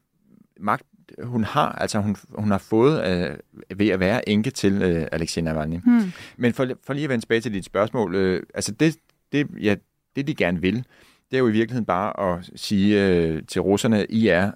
magt, 0.60 0.84
hun 1.22 1.44
har, 1.44 1.72
altså 1.72 1.98
hun, 1.98 2.16
hun 2.34 2.50
har 2.50 2.58
fået 2.58 3.08
øh, 3.08 3.78
ved 3.78 3.88
at 3.88 4.00
være 4.00 4.28
enke 4.28 4.50
til 4.50 4.82
øh, 4.82 5.06
Alexei 5.12 5.42
Navalny. 5.42 5.76
Hmm. 5.76 6.12
Men 6.36 6.52
for, 6.52 6.68
for 6.86 6.92
lige 6.92 7.04
at 7.04 7.10
vende 7.10 7.24
tilbage 7.24 7.40
til 7.40 7.52
dit 7.52 7.64
spørgsmål, 7.64 8.14
øh, 8.14 8.42
altså 8.54 8.72
det, 8.72 8.96
det, 9.32 9.46
ja, 9.62 9.74
det 10.16 10.26
de 10.26 10.34
gerne 10.34 10.60
vil, 10.60 10.84
det 11.30 11.36
er 11.36 11.38
jo 11.38 11.48
i 11.48 11.52
virkeligheden 11.52 11.86
bare 11.86 12.36
at 12.36 12.50
sige 12.56 13.06
øh, 13.06 13.42
til 13.48 13.60
russerne, 13.60 14.06
I 14.06 14.28
er 14.28 14.50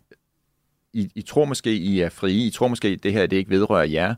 I, 0.94 1.10
I 1.14 1.22
tror 1.22 1.44
måske, 1.44 1.76
I 1.76 2.00
er 2.00 2.08
frie, 2.08 2.46
I 2.46 2.50
tror 2.50 2.68
måske, 2.68 2.96
det 2.96 3.12
her 3.12 3.26
det 3.26 3.36
ikke 3.36 3.50
vedrører 3.50 3.84
jer, 3.84 4.14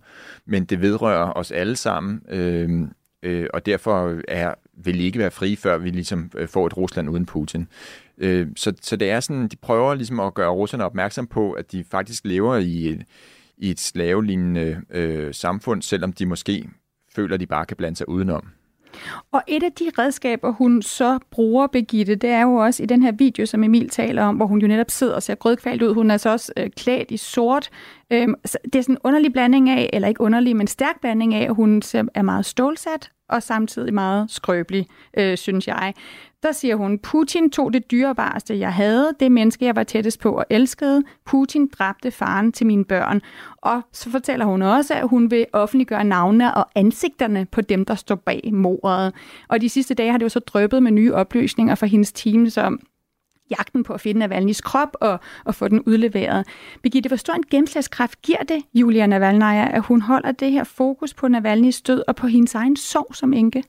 men 0.47 0.65
det 0.65 0.81
vedrører 0.81 1.33
os 1.33 1.53
alle 1.53 1.77
sammen, 1.77 2.23
øh, 2.29 2.89
øh, 3.23 3.47
og 3.55 3.67
derfor 3.67 4.21
er, 4.29 4.55
vil 4.73 5.01
I 5.01 5.05
ikke 5.05 5.19
være 5.19 5.31
frie, 5.31 5.57
før 5.57 5.79
vi 5.79 5.91
ligesom 5.91 6.31
øh, 6.35 6.49
får 6.49 6.67
et 6.67 6.77
Rusland 6.77 7.11
uden 7.11 7.27
Putin. 7.27 7.69
Øh, 8.19 8.47
så, 8.57 8.73
så 8.83 8.97
det 8.97 9.11
er 9.11 9.21
sådan, 9.21 9.49
de 9.49 9.57
prøver 9.57 9.95
ligesom 9.95 10.21
at 10.21 10.35
gøre 10.35 10.51
russerne 10.51 10.85
opmærksom 10.85 11.27
på, 11.27 11.53
at 11.53 11.73
de 11.73 11.85
faktisk 11.85 12.25
lever 12.25 12.57
i 12.57 12.89
et, 12.89 13.03
i 13.57 13.71
et 13.71 13.81
slavelignende 13.81 14.83
øh, 14.91 15.35
samfund, 15.35 15.83
selvom 15.83 16.13
de 16.13 16.27
måske 16.27 16.69
føler, 17.15 17.35
at 17.35 17.41
de 17.41 17.47
bare 17.47 17.67
kan 17.67 17.77
blande 17.77 17.97
sig 17.97 18.09
udenom. 18.09 18.49
Og 19.33 19.43
et 19.47 19.63
af 19.63 19.73
de 19.73 19.91
redskaber, 19.99 20.53
hun 20.53 20.83
så 20.83 21.19
bruger, 21.31 21.67
Begitte, 21.67 22.15
det 22.15 22.31
er 22.31 22.43
jo 22.43 22.55
også 22.55 22.83
i 22.83 22.87
den 22.87 23.03
her 23.03 23.13
video, 23.13 23.47
som 23.47 23.65
Emil 23.65 23.89
taler 23.89 24.23
om, 24.23 24.37
hvor 24.37 24.47
hun 24.47 24.61
jo 24.61 24.69
netop 24.69 24.91
sidder 24.91 25.15
og 25.15 25.23
ser 25.23 25.35
grødkvalt 25.35 25.83
ud. 25.83 25.95
Hun 25.95 26.11
er 26.11 26.17
så 26.17 26.31
også 26.31 26.53
øh, 26.57 26.71
klædt 26.77 27.11
i 27.11 27.17
sort. 27.17 27.71
Øhm, 28.11 28.35
så 28.45 28.59
det 28.65 28.75
er 28.75 28.83
sådan 28.83 28.95
en 28.95 28.99
underlig 29.05 29.33
blanding 29.33 29.71
af, 29.71 29.91
eller 29.93 30.09
ikke 30.09 30.21
underlig, 30.21 30.57
men 30.57 30.67
stærk 30.67 31.01
blanding 31.01 31.35
af, 31.35 31.45
at 31.45 31.55
hun 31.55 31.83
er 32.15 32.23
meget 32.23 32.45
stålsat 32.47 33.11
og 33.29 33.43
samtidig 33.43 33.95
meget 33.95 34.31
skrøbelig, 34.31 34.87
øh, 35.19 35.37
synes 35.37 35.69
jeg. 35.69 35.95
Der 36.43 36.53
siger 36.53 36.77
hun, 36.77 36.99
Putin 36.99 37.51
tog 37.51 37.73
det 37.73 37.91
dyrebareste, 37.91 38.59
jeg 38.59 38.75
havde, 38.75 39.13
det 39.21 39.33
menneske, 39.33 39.65
jeg 39.65 39.77
var 39.77 39.83
tættest 39.83 40.21
på 40.21 40.33
og 40.33 40.45
elskede. 40.51 41.03
Putin 41.25 41.67
dræbte 41.79 42.11
faren 42.11 42.53
til 42.53 42.67
mine 42.67 42.85
børn. 42.85 43.21
Og 43.57 43.83
så 43.93 44.11
fortæller 44.11 44.45
hun 44.45 44.63
også, 44.63 44.95
at 44.95 45.09
hun 45.09 45.31
vil 45.31 45.47
offentliggøre 45.53 46.05
navnene 46.05 46.55
og 46.55 46.67
ansigterne 46.75 47.47
på 47.53 47.61
dem, 47.61 47.85
der 47.85 47.95
står 47.95 48.15
bag 48.15 48.51
mordet. 48.53 49.15
Og 49.49 49.61
de 49.61 49.69
sidste 49.69 49.95
dage 49.95 50.11
har 50.11 50.19
det 50.19 50.25
jo 50.25 50.29
så 50.29 50.41
drøbet 50.41 50.83
med 50.83 50.93
nye 50.93 51.15
oplysninger 51.15 51.75
fra 51.75 51.87
hendes 51.87 52.13
team, 52.13 52.51
som 52.51 52.81
jagten 53.51 53.85
på 53.85 53.93
at 53.93 54.01
finde 54.01 54.27
Navalny's 54.27 54.61
krop 54.61 54.97
og, 55.01 55.21
og 55.45 55.55
få 55.55 55.69
den 55.69 55.81
udleveret. 55.81 56.47
Birgitte, 56.83 57.09
hvor 57.09 57.17
stor 57.17 57.35
en 57.35 57.45
gennemslagskraft 57.51 58.23
giver 58.23 58.43
det 58.43 58.63
Julia 58.75 59.07
Navalnaya, 59.07 59.77
at 59.77 59.83
hun 59.83 60.03
holder 60.03 60.33
det 60.33 60.53
her 60.53 60.65
fokus 60.65 61.15
på 61.15 61.27
Navalny's 61.27 61.83
død 61.87 62.03
og 62.09 62.17
på 62.17 62.27
hendes 62.27 62.55
egen 62.55 62.77
sorg 62.77 63.15
som 63.15 63.33
enke? 63.33 63.63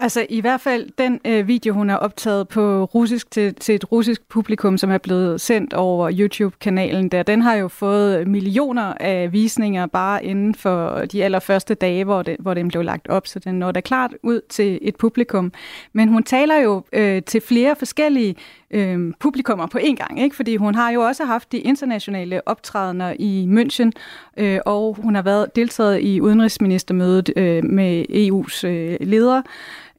Altså 0.00 0.26
i 0.28 0.40
hvert 0.40 0.60
fald 0.60 0.88
den 0.98 1.20
øh, 1.24 1.48
video, 1.48 1.74
hun 1.74 1.88
har 1.88 1.96
optaget 1.96 2.48
på 2.48 2.84
russisk 2.84 3.30
til, 3.30 3.54
til 3.54 3.74
et 3.74 3.92
russisk 3.92 4.28
publikum, 4.28 4.78
som 4.78 4.90
er 4.90 4.98
blevet 4.98 5.40
sendt 5.40 5.74
over 5.74 6.10
YouTube-kanalen 6.18 7.08
der, 7.08 7.22
den 7.22 7.42
har 7.42 7.54
jo 7.54 7.68
fået 7.68 8.28
millioner 8.28 8.94
af 9.00 9.32
visninger 9.32 9.86
bare 9.86 10.24
inden 10.24 10.54
for 10.54 11.04
de 11.12 11.24
allerførste 11.24 11.74
dage, 11.74 12.04
hvor, 12.04 12.22
det, 12.22 12.36
hvor 12.38 12.54
den 12.54 12.68
blev 12.68 12.82
lagt 12.82 13.08
op, 13.08 13.26
så 13.26 13.38
den 13.38 13.54
når 13.54 13.72
da 13.72 13.80
klart 13.80 14.14
ud 14.22 14.40
til 14.48 14.78
et 14.82 14.96
publikum. 14.96 15.52
Men 15.92 16.08
hun 16.08 16.22
taler 16.22 16.56
jo 16.56 16.82
øh, 16.92 17.22
til 17.22 17.40
flere 17.40 17.76
forskellige 17.76 18.36
øh, 18.70 19.12
publikummer 19.20 19.66
på 19.66 19.78
én 19.78 19.94
gang, 19.94 20.22
ikke? 20.22 20.36
fordi 20.36 20.56
hun 20.56 20.74
har 20.74 20.90
jo 20.90 21.00
også 21.00 21.24
haft 21.24 21.52
de 21.52 21.58
internationale 21.58 22.48
optrædener 22.48 23.14
i 23.18 23.48
München, 23.50 23.90
øh, 24.36 24.58
og 24.66 24.96
hun 25.02 25.14
har 25.14 25.22
været 25.22 25.56
deltaget 25.56 26.00
i 26.02 26.20
udenrigsministermødet 26.20 27.30
øh, 27.36 27.64
med 27.64 28.04
EU's 28.10 28.66
øh, 28.66 28.96
ledere. 29.00 29.42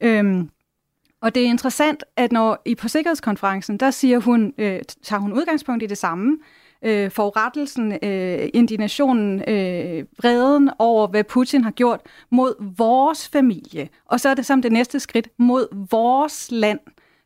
Øhm, 0.02 0.50
og 1.22 1.36
det 1.36 1.44
er 1.44 1.48
interessant, 1.48 2.04
at 2.16 2.32
når 2.32 2.62
i 2.66 2.76
på 2.76 2.88
sikkerhedskonferencen, 2.88 3.78
der 3.78 3.92
siger 3.92 4.20
hun, 4.20 4.54
øh, 4.58 4.80
tager 5.04 5.20
hun 5.20 5.34
udgangspunkt 5.34 5.84
i 5.84 5.86
det 5.86 5.98
samme, 5.98 6.38
øh, 6.82 7.12
forurettelsen, 7.12 7.92
øh, 8.04 8.50
indignationen, 8.54 9.42
øh, 9.48 10.06
vreden 10.18 10.70
over, 10.80 11.08
hvad 11.08 11.24
Putin 11.24 11.64
har 11.64 11.72
gjort 11.72 12.02
mod 12.30 12.76
vores 12.78 13.30
familie. 13.30 13.90
Og 14.06 14.20
så 14.20 14.30
er 14.30 14.34
det 14.34 14.46
som 14.46 14.62
det 14.62 14.72
næste 14.72 15.00
skridt, 15.00 15.28
mod 15.38 15.88
vores 15.90 16.48
land. 16.52 16.80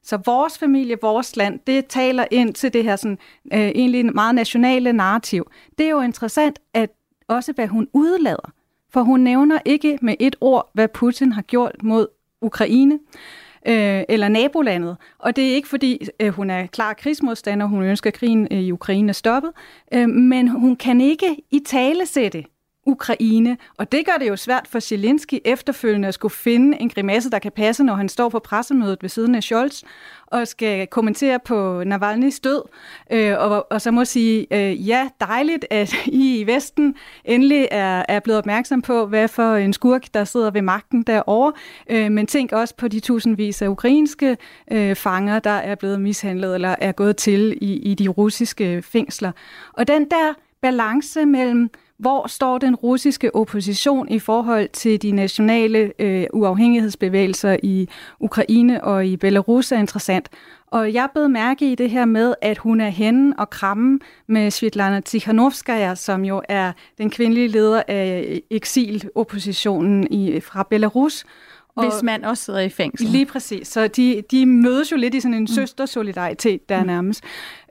Så 0.03 0.17
vores 0.25 0.57
familie, 0.57 0.97
vores 1.01 1.35
land, 1.35 1.59
det 1.67 1.85
taler 1.85 2.25
ind 2.31 2.53
til 2.53 2.73
det 2.73 2.83
her 2.83 2.95
sådan, 2.95 3.17
øh, 3.53 3.59
egentlig 3.59 4.05
meget 4.05 4.35
nationale 4.35 4.93
narrativ. 4.93 5.51
Det 5.77 5.85
er 5.85 5.89
jo 5.89 6.01
interessant, 6.01 6.59
at 6.73 6.89
også 7.27 7.53
hvad 7.53 7.67
hun 7.67 7.87
udlader. 7.93 8.51
For 8.89 9.01
hun 9.01 9.19
nævner 9.19 9.59
ikke 9.65 9.99
med 10.01 10.15
et 10.19 10.35
ord, 10.41 10.71
hvad 10.73 10.87
Putin 10.87 11.31
har 11.31 11.41
gjort 11.41 11.75
mod 11.83 12.07
Ukraine 12.41 12.99
øh, 13.67 14.03
eller 14.09 14.27
nabolandet. 14.27 14.97
Og 15.19 15.35
det 15.35 15.51
er 15.51 15.55
ikke 15.55 15.67
fordi, 15.67 16.07
øh, 16.19 16.29
hun 16.29 16.49
er 16.49 16.65
klar 16.67 16.93
krigsmodstander, 16.93 17.65
hun 17.65 17.83
ønsker 17.83 18.11
krigen 18.11 18.47
øh, 18.51 18.59
i 18.59 18.71
Ukraine 18.71 19.13
stoppet, 19.13 19.51
øh, 19.93 20.09
men 20.09 20.47
hun 20.47 20.75
kan 20.75 21.01
ikke 21.01 21.37
i 21.51 21.59
tale 21.59 22.05
sætte 22.05 22.43
Ukraine. 22.85 23.57
Og 23.77 23.91
det 23.91 24.05
gør 24.05 24.17
det 24.19 24.27
jo 24.27 24.35
svært 24.35 24.67
for 24.67 24.79
Zelensky 24.79 25.39
efterfølgende 25.45 26.07
at 26.07 26.13
skulle 26.13 26.33
finde 26.33 26.81
en 26.81 26.89
grimasse, 26.89 27.29
der 27.29 27.39
kan 27.39 27.51
passe, 27.51 27.83
når 27.83 27.95
han 27.95 28.09
står 28.09 28.29
på 28.29 28.39
pressemødet 28.39 28.97
ved 29.01 29.09
siden 29.09 29.35
af 29.35 29.43
Scholz 29.43 29.83
og 30.27 30.47
skal 30.47 30.87
kommentere 30.87 31.39
på 31.45 31.81
Navalny's 31.81 32.39
død. 32.43 32.61
Øh, 33.11 33.35
og, 33.39 33.67
og 33.71 33.81
så 33.81 33.91
må 33.91 34.05
sige, 34.05 34.47
øh, 34.51 34.87
ja, 34.87 35.09
dejligt, 35.19 35.65
at 35.69 35.93
I 36.05 36.39
i 36.39 36.47
Vesten 36.47 36.95
endelig 37.25 37.67
er, 37.71 38.03
er 38.09 38.19
blevet 38.19 38.37
opmærksom 38.37 38.81
på, 38.81 39.05
hvad 39.05 39.27
for 39.27 39.55
en 39.55 39.73
skurk, 39.73 40.13
der 40.13 40.23
sidder 40.23 40.51
ved 40.51 40.61
magten 40.61 41.03
derovre. 41.03 41.53
Øh, 41.89 42.11
men 42.11 42.27
tænk 42.27 42.51
også 42.51 42.75
på 42.75 42.87
de 42.87 42.99
tusindvis 42.99 43.61
af 43.61 43.67
ukrainske 43.67 44.37
øh, 44.71 44.95
fanger, 44.95 45.39
der 45.39 45.49
er 45.49 45.75
blevet 45.75 46.01
mishandlet 46.01 46.55
eller 46.55 46.75
er 46.81 46.91
gået 46.91 47.17
til 47.17 47.57
i, 47.61 47.73
i 47.73 47.93
de 47.93 48.07
russiske 48.07 48.81
fængsler. 48.81 49.31
Og 49.73 49.87
den 49.87 50.09
der 50.09 50.33
balance 50.61 51.25
mellem, 51.25 51.69
hvor 52.01 52.27
står 52.27 52.57
den 52.57 52.75
russiske 52.75 53.35
opposition 53.35 54.09
i 54.09 54.19
forhold 54.19 54.69
til 54.73 55.01
de 55.01 55.11
nationale 55.11 55.91
øh, 55.99 56.25
uafhængighedsbevægelser 56.33 57.57
i 57.63 57.89
Ukraine 58.19 58.83
og 58.83 59.05
i 59.05 59.17
Belarus 59.17 59.71
er 59.71 59.77
interessant. 59.77 60.29
Og 60.67 60.93
jeg 60.93 61.09
blev 61.13 61.29
mærke 61.29 61.71
i 61.71 61.75
det 61.75 61.89
her 61.89 62.05
med, 62.05 62.33
at 62.41 62.57
hun 62.57 62.81
er 62.81 62.89
henne 62.89 63.39
og 63.39 63.49
kramme 63.49 63.99
med 64.27 64.51
Svetlana 64.51 64.99
Tikhanovskaya, 64.99 65.95
som 65.95 66.25
jo 66.25 66.41
er 66.49 66.71
den 66.97 67.09
kvindelige 67.09 67.47
leder 67.47 67.83
af 67.87 68.41
eksiloppositionen 68.49 70.07
i, 70.11 70.39
fra 70.39 70.67
Belarus. 70.69 71.25
Og 71.75 71.83
Hvis 71.83 72.03
man 72.03 72.25
også 72.25 72.43
sidder 72.43 72.59
i 72.59 72.69
fængsel. 72.69 73.07
Lige 73.07 73.25
præcis. 73.25 73.67
Så 73.67 73.87
de, 73.87 74.23
de 74.31 74.45
mødes 74.45 74.91
jo 74.91 74.97
lidt 74.97 75.15
i 75.15 75.19
sådan 75.19 75.33
en 75.33 75.41
mm. 75.41 75.47
søstersolidaritet 75.47 76.69
der 76.69 76.79
mm. 76.79 76.87
nærmest. 76.87 77.23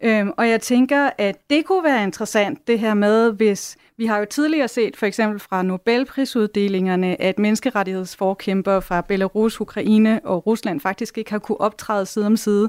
Øhm, 0.05 0.31
og 0.37 0.49
jeg 0.49 0.61
tænker, 0.61 1.11
at 1.19 1.51
det 1.51 1.65
kunne 1.65 1.85
være 1.85 2.03
interessant, 2.03 2.67
det 2.67 2.79
her 2.79 2.95
med, 2.95 3.33
hvis 3.33 3.77
vi 4.01 4.07
har 4.07 4.19
jo 4.19 4.25
tidligere 4.25 4.69
set, 4.69 4.97
for 4.97 5.07
eksempel 5.07 5.41
fra 5.41 5.63
Nobelprisuddelingerne, 5.63 7.23
at 7.23 7.39
menneskerettighedsforkæmper 7.39 8.81
fra 8.81 9.01
Belarus, 9.01 9.61
Ukraine 9.61 10.21
og 10.25 10.47
Rusland 10.47 10.81
faktisk 10.81 11.19
ikke 11.19 11.31
har 11.31 11.39
kunne 11.39 11.61
optræde 11.61 12.07
side 12.07 12.27
om 12.27 12.37
side. 12.37 12.69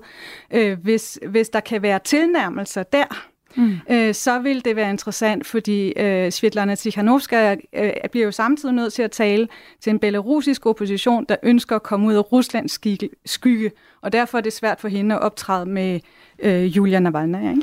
Øh, 0.53 0.79
hvis, 0.79 1.19
hvis 1.27 1.49
der 1.49 1.59
kan 1.59 1.81
være 1.81 1.99
tilnærmelser 1.99 2.83
der, 2.83 3.27
Mm. 3.55 3.77
Øh, 3.91 4.13
så 4.13 4.39
vil 4.39 4.65
det 4.65 4.75
være 4.75 4.89
interessant, 4.89 5.47
fordi 5.47 5.93
øh, 5.97 6.31
Svetlana 6.31 6.75
Tikhanovskaya 6.75 7.55
øh, 7.73 7.91
bliver 8.11 8.25
jo 8.25 8.31
samtidig 8.31 8.75
nødt 8.75 8.93
til 8.93 9.01
at 9.03 9.11
tale 9.11 9.47
til 9.81 9.89
en 9.89 9.99
belarusisk 9.99 10.65
opposition, 10.65 11.25
der 11.29 11.35
ønsker 11.43 11.75
at 11.75 11.83
komme 11.83 12.07
ud 12.07 12.13
af 12.13 12.31
Ruslands 12.31 12.79
skygge, 13.25 13.71
og 14.01 14.13
derfor 14.13 14.37
er 14.37 14.41
det 14.41 14.53
svært 14.53 14.79
for 14.81 14.87
hende 14.87 15.15
at 15.15 15.21
optræde 15.21 15.65
med 15.65 15.99
øh, 16.39 16.77
Julia 16.77 16.99
Navalny. 16.99 17.49
Ikke? 17.49 17.61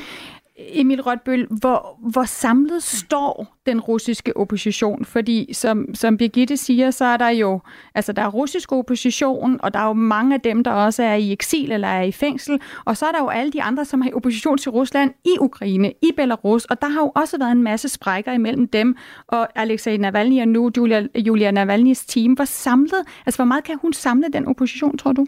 Emil 0.58 1.02
Rødbøl, 1.02 1.46
hvor, 1.50 1.98
hvor 2.10 2.24
samlet 2.24 2.82
står 2.82 3.56
den 3.66 3.80
russiske 3.80 4.36
opposition? 4.36 5.04
Fordi 5.04 5.50
som, 5.52 5.94
som 5.94 6.16
Birgitte 6.16 6.56
siger, 6.56 6.90
så 6.90 7.04
er 7.04 7.16
der 7.16 7.28
jo, 7.28 7.60
altså 7.94 8.12
der 8.12 8.22
er 8.22 8.28
russisk 8.28 8.72
opposition, 8.72 9.60
og 9.62 9.74
der 9.74 9.80
er 9.80 9.86
jo 9.86 9.92
mange 9.92 10.34
af 10.34 10.40
dem, 10.40 10.64
der 10.64 10.70
også 10.70 11.02
er 11.02 11.14
i 11.14 11.32
eksil 11.32 11.72
eller 11.72 11.88
er 11.88 12.02
i 12.02 12.12
fængsel, 12.12 12.60
og 12.84 12.96
så 12.96 13.06
er 13.06 13.12
der 13.12 13.18
jo 13.18 13.28
alle 13.28 13.52
de 13.52 13.62
andre, 13.62 13.84
som 13.84 14.00
har 14.00 14.10
opposition 14.14 14.58
til 14.58 14.70
Rusland 14.70 15.10
i 15.24 15.38
Ukraine, 15.40 15.92
i 16.02 16.10
Belarus, 16.16 16.64
og 16.64 16.82
der 16.82 16.88
har 16.88 17.00
jo 17.00 17.12
også 17.14 17.38
været 17.38 17.52
en 17.52 17.62
masse 17.62 17.88
sprækker 17.88 18.32
imellem 18.32 18.68
dem 18.68 18.96
og 19.26 19.48
Alexei 19.54 19.96
Navalny 19.96 20.40
og 20.40 20.48
nu 20.48 20.70
Julia, 20.76 21.06
Julia 21.14 21.50
Navalny's 21.50 22.04
team. 22.08 22.32
Hvor 22.32 22.44
samlet, 22.44 23.02
altså 23.26 23.38
hvor 23.38 23.44
meget 23.44 23.64
kan 23.64 23.78
hun 23.82 23.92
samle 23.92 24.26
den 24.32 24.46
opposition, 24.46 24.98
tror 24.98 25.12
du? 25.12 25.26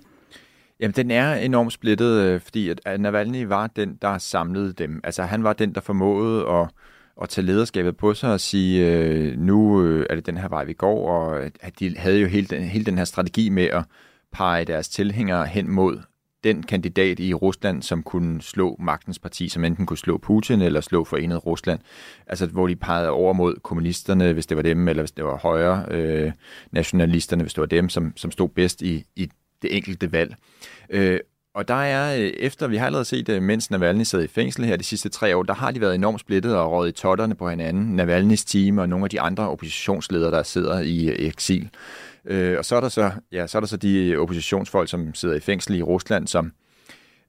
Jamen, 0.80 0.94
den 0.94 1.10
er 1.10 1.34
enormt 1.34 1.72
splittet, 1.72 2.20
øh, 2.20 2.40
fordi 2.40 2.68
at 2.68 3.00
Navalny 3.00 3.44
var 3.44 3.66
den, 3.66 3.98
der 4.02 4.18
samlede 4.18 4.72
dem. 4.72 5.00
Altså, 5.04 5.22
han 5.22 5.44
var 5.44 5.52
den, 5.52 5.74
der 5.74 5.80
formåede 5.80 6.48
at, 6.48 6.68
at 7.22 7.28
tage 7.28 7.46
lederskabet 7.46 7.96
på 7.96 8.14
sig 8.14 8.32
og 8.32 8.40
sige, 8.40 8.86
øh, 8.86 9.38
nu 9.38 9.84
øh, 9.84 10.06
er 10.10 10.14
det 10.14 10.26
den 10.26 10.36
her 10.36 10.48
vej, 10.48 10.64
vi 10.64 10.72
går, 10.72 11.10
og 11.10 11.42
at 11.60 11.80
de 11.80 11.98
havde 11.98 12.18
jo 12.18 12.26
hele 12.26 12.46
den, 12.46 12.62
hele 12.62 12.84
den 12.84 12.98
her 12.98 13.04
strategi 13.04 13.48
med 13.48 13.64
at 13.64 13.84
pege 14.32 14.64
deres 14.64 14.88
tilhængere 14.88 15.46
hen 15.46 15.70
mod 15.70 15.98
den 16.44 16.62
kandidat 16.62 17.20
i 17.20 17.34
Rusland, 17.34 17.82
som 17.82 18.02
kunne 18.02 18.42
slå 18.42 18.76
magtens 18.78 19.18
parti, 19.18 19.48
som 19.48 19.64
enten 19.64 19.86
kunne 19.86 19.98
slå 19.98 20.18
Putin 20.18 20.60
eller 20.60 20.80
slå 20.80 21.04
forenet 21.04 21.46
Rusland. 21.46 21.80
Altså, 22.26 22.46
hvor 22.46 22.66
de 22.66 22.76
pegede 22.76 23.10
over 23.10 23.32
mod 23.32 23.54
kommunisterne, 23.62 24.32
hvis 24.32 24.46
det 24.46 24.56
var 24.56 24.62
dem, 24.62 24.88
eller 24.88 25.02
hvis 25.02 25.12
det 25.12 25.24
var 25.24 25.36
højre 25.36 25.84
øh, 25.90 26.32
nationalisterne, 26.72 27.42
hvis 27.42 27.54
det 27.54 27.60
var 27.60 27.66
dem, 27.66 27.88
som, 27.88 28.12
som 28.16 28.30
stod 28.30 28.48
bedst 28.48 28.82
i, 28.82 29.04
i 29.16 29.30
det 29.62 29.76
enkelte 29.76 30.12
valg. 30.12 30.34
Øh, 30.90 31.20
og 31.54 31.68
der 31.68 31.74
er, 31.74 32.16
øh, 32.16 32.20
efter 32.20 32.68
vi 32.68 32.76
har 32.76 32.86
allerede 32.86 33.04
set, 33.04 33.28
at 33.28 33.42
mens 33.42 33.70
Navalny 33.70 34.02
sad 34.02 34.22
i 34.22 34.26
fængsel 34.26 34.64
her 34.64 34.76
de 34.76 34.84
sidste 34.84 35.08
tre 35.08 35.36
år, 35.36 35.42
der 35.42 35.54
har 35.54 35.70
de 35.70 35.80
været 35.80 35.94
enormt 35.94 36.20
splittet 36.20 36.56
og 36.56 36.72
råd 36.72 36.88
i 36.88 36.92
totterne 36.92 37.34
på 37.34 37.50
hinanden. 37.50 37.96
Navalnys 37.96 38.44
team 38.44 38.78
og 38.78 38.88
nogle 38.88 39.04
af 39.04 39.10
de 39.10 39.20
andre 39.20 39.48
oppositionsledere, 39.48 40.30
der 40.30 40.42
sidder 40.42 40.80
i 40.80 41.08
øh, 41.08 41.16
eksil. 41.18 41.68
Øh, 42.24 42.58
og 42.58 42.64
så 42.64 42.76
er, 42.76 42.80
der 42.80 42.88
så, 42.88 43.10
ja, 43.32 43.46
så 43.46 43.58
er 43.58 43.60
der 43.60 43.66
så 43.66 43.76
de 43.76 44.16
oppositionsfolk, 44.16 44.88
som 44.88 45.14
sidder 45.14 45.34
i 45.34 45.40
fængsel 45.40 45.74
i 45.74 45.82
Rusland, 45.82 46.26
som 46.26 46.52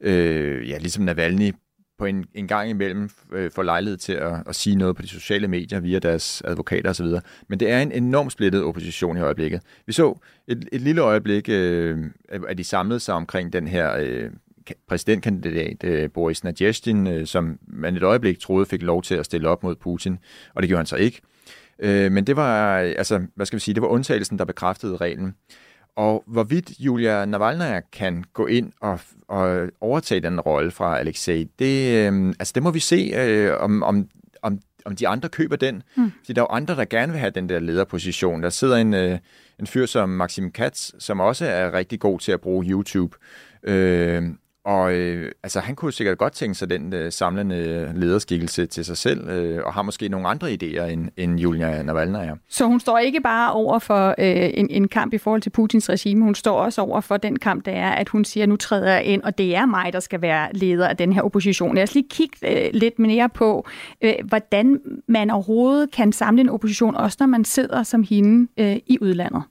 øh, 0.01 0.69
ja, 0.69 0.77
ligesom 0.77 1.03
Navalny 1.03 1.53
på 2.01 2.05
en, 2.05 2.25
en 2.33 2.47
gang 2.47 2.69
imellem 2.69 3.09
øh, 3.31 3.51
får 3.51 3.63
lejlighed 3.63 3.97
til 3.97 4.13
at, 4.13 4.33
at 4.47 4.55
sige 4.55 4.75
noget 4.75 4.95
på 4.95 5.01
de 5.01 5.07
sociale 5.07 5.47
medier 5.47 5.79
via 5.79 5.99
deres 5.99 6.41
advokater 6.45 6.89
osv. 6.89 7.05
Men 7.47 7.59
det 7.59 7.69
er 7.69 7.81
en 7.81 7.91
enormt 7.91 8.31
splittet 8.31 8.63
opposition 8.63 9.17
i 9.17 9.19
øjeblikket. 9.19 9.61
Vi 9.85 9.93
så 9.93 10.19
et, 10.47 10.69
et 10.71 10.81
lille 10.81 11.01
øjeblik, 11.01 11.49
øh, 11.49 11.97
at 12.47 12.57
de 12.57 12.63
samlede 12.63 12.99
sig 12.99 13.15
omkring 13.15 13.53
den 13.53 13.67
her 13.67 13.95
øh, 13.99 14.29
præsidentkandidat 14.87 15.83
øh, 15.83 16.09
Boris 16.11 16.43
Nadjestin, 16.43 17.07
øh, 17.07 17.27
som 17.27 17.59
man 17.67 17.95
et 17.95 18.03
øjeblik 18.03 18.39
troede 18.39 18.65
fik 18.65 18.81
lov 18.81 19.03
til 19.03 19.15
at 19.15 19.25
stille 19.25 19.49
op 19.49 19.63
mod 19.63 19.75
Putin, 19.75 20.19
og 20.53 20.61
det 20.61 20.67
gjorde 20.67 20.79
han 20.79 20.85
så 20.85 20.95
ikke. 20.95 21.21
Øh, 21.79 22.11
men 22.11 22.27
det 22.27 22.35
var, 22.35 22.77
altså, 22.77 23.21
hvad 23.35 23.45
skal 23.45 23.57
vi 23.57 23.61
sige, 23.61 23.75
det 23.75 23.81
var 23.81 23.87
undtagelsen, 23.87 24.39
der 24.39 24.45
bekræftede 24.45 24.97
reglen. 24.97 25.35
Og 25.95 26.23
hvorvidt 26.27 26.71
Julia 26.79 27.25
Navalny 27.25 27.81
kan 27.93 28.23
gå 28.33 28.45
ind 28.45 28.71
og, 28.81 28.99
og 29.27 29.69
overtage 29.81 30.21
den 30.21 30.39
rolle 30.39 30.71
fra 30.71 30.99
Alexei, 30.99 31.49
det, 31.59 32.07
øh, 32.11 32.27
altså 32.27 32.51
det 32.55 32.63
må 32.63 32.71
vi 32.71 32.79
se, 32.79 33.11
øh, 33.15 33.53
om, 33.59 33.83
om, 33.83 34.09
om, 34.41 34.59
om 34.85 34.95
de 34.95 35.07
andre 35.07 35.29
køber 35.29 35.55
den. 35.55 35.83
Mm. 35.95 36.11
Fordi 36.19 36.33
der 36.33 36.41
er 36.41 36.45
jo 36.49 36.55
andre, 36.55 36.75
der 36.75 36.85
gerne 36.85 37.11
vil 37.11 37.19
have 37.19 37.31
den 37.31 37.49
der 37.49 37.59
lederposition. 37.59 38.43
Der 38.43 38.49
sidder 38.49 38.77
en, 38.77 38.93
øh, 38.93 39.19
en 39.59 39.67
fyr 39.67 39.85
som 39.85 40.09
Maxim 40.09 40.51
Katz, 40.51 40.91
som 40.99 41.19
også 41.19 41.45
er 41.45 41.73
rigtig 41.73 41.99
god 41.99 42.19
til 42.19 42.31
at 42.31 42.41
bruge 42.41 42.65
YouTube. 42.65 43.17
Øh, 43.63 44.23
og 44.65 44.93
øh, 44.93 45.31
altså, 45.43 45.59
han 45.59 45.75
kunne 45.75 45.91
sikkert 45.93 46.17
godt 46.17 46.33
tænke 46.33 46.55
sig 46.55 46.69
den 46.69 46.93
øh, 46.93 47.11
samlende 47.11 47.91
lederskikkelse 47.95 48.65
til 48.65 48.85
sig 48.85 48.97
selv, 48.97 49.29
øh, 49.29 49.63
og 49.65 49.73
har 49.73 49.81
måske 49.81 50.09
nogle 50.09 50.27
andre 50.27 50.51
idéer, 50.51 50.83
end, 50.83 51.09
end 51.17 51.39
Julia 51.39 51.83
Navalny 51.83 52.15
er. 52.15 52.35
Så 52.49 52.65
hun 52.65 52.79
står 52.79 52.97
ikke 52.97 53.21
bare 53.21 53.51
over 53.53 53.79
for 53.79 54.15
øh, 54.17 54.49
en, 54.53 54.67
en 54.69 54.87
kamp 54.87 55.13
i 55.13 55.17
forhold 55.17 55.41
til 55.41 55.49
Putins 55.49 55.89
regime, 55.89 56.23
hun 56.23 56.35
står 56.35 56.59
også 56.59 56.81
over 56.81 57.01
for 57.01 57.17
den 57.17 57.39
kamp, 57.39 57.65
der 57.65 57.71
er, 57.71 57.91
at 57.91 58.09
hun 58.09 58.25
siger, 58.25 58.45
nu 58.45 58.55
træder 58.55 58.91
jeg 58.91 59.03
ind, 59.03 59.21
og 59.21 59.37
det 59.37 59.55
er 59.55 59.65
mig, 59.65 59.93
der 59.93 59.99
skal 59.99 60.21
være 60.21 60.49
leder 60.53 60.87
af 60.87 60.97
den 60.97 61.13
her 61.13 61.21
opposition. 61.21 61.75
Lad 61.75 61.83
os 61.83 61.93
lige 61.93 62.07
kigge 62.09 62.65
øh, 62.65 62.69
lidt 62.73 62.99
mere 62.99 63.29
på, 63.29 63.67
øh, 64.01 64.13
hvordan 64.25 64.79
man 65.07 65.29
overhovedet 65.29 65.91
kan 65.91 66.11
samle 66.11 66.41
en 66.41 66.49
opposition, 66.49 66.95
også 66.95 67.17
når 67.19 67.27
man 67.27 67.45
sidder 67.45 67.83
som 67.83 68.03
hende 68.09 68.47
øh, 68.57 68.77
i 68.87 68.97
udlandet. 69.01 69.43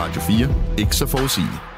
Radio 0.00 0.20
4. 0.20 0.54
Ikke 0.78 0.96
så 0.96 1.06
forudsigeligt. 1.06 1.77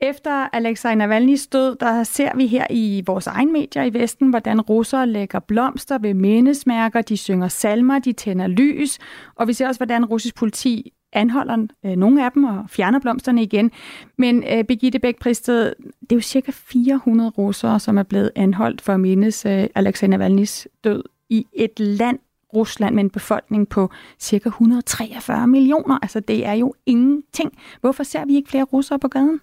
Efter 0.00 0.48
Alexei 0.52 0.94
Navalny's 0.94 1.48
død, 1.52 1.76
der 1.80 2.02
ser 2.02 2.36
vi 2.36 2.46
her 2.46 2.66
i 2.70 3.02
vores 3.06 3.26
egen 3.26 3.52
medier 3.52 3.82
i 3.82 3.94
Vesten, 3.94 4.30
hvordan 4.30 4.60
russere 4.60 5.06
lægger 5.06 5.38
blomster 5.38 5.98
ved 5.98 6.14
mindesmærker, 6.14 7.02
de 7.02 7.16
synger 7.16 7.48
salmer, 7.48 7.98
de 7.98 8.12
tænder 8.12 8.46
lys, 8.46 8.98
og 9.34 9.48
vi 9.48 9.52
ser 9.52 9.68
også, 9.68 9.78
hvordan 9.78 10.04
russisk 10.04 10.34
politi 10.34 10.92
anholder 11.12 11.66
øh, 11.84 11.96
nogle 11.96 12.24
af 12.24 12.32
dem 12.32 12.44
og 12.44 12.64
fjerner 12.68 12.98
blomsterne 12.98 13.42
igen. 13.42 13.70
Men 14.18 14.44
øh, 14.52 14.64
Birgitte 14.64 14.98
Bæk 14.98 15.18
Pristed, 15.20 15.72
det 16.00 16.12
er 16.12 16.16
jo 16.16 16.20
cirka 16.20 16.52
400 16.54 17.30
russere, 17.30 17.80
som 17.80 17.98
er 17.98 18.02
blevet 18.02 18.30
anholdt 18.36 18.80
for 18.80 18.92
at 18.92 19.00
mindes 19.00 19.46
øh, 19.46 19.66
Alexei 19.74 20.08
Navalny's 20.08 20.66
død 20.84 21.02
i 21.28 21.46
et 21.52 21.80
land, 21.80 22.18
Rusland, 22.54 22.94
med 22.94 23.04
en 23.04 23.10
befolkning 23.10 23.68
på 23.68 23.90
cirka 24.18 24.48
143 24.48 25.46
millioner. 25.46 25.98
Altså 26.02 26.20
det 26.20 26.46
er 26.46 26.52
jo 26.52 26.74
ingenting. 26.86 27.52
Hvorfor 27.80 28.02
ser 28.02 28.24
vi 28.24 28.34
ikke 28.34 28.50
flere 28.50 28.64
russere 28.64 28.98
på 28.98 29.08
gaden? 29.08 29.40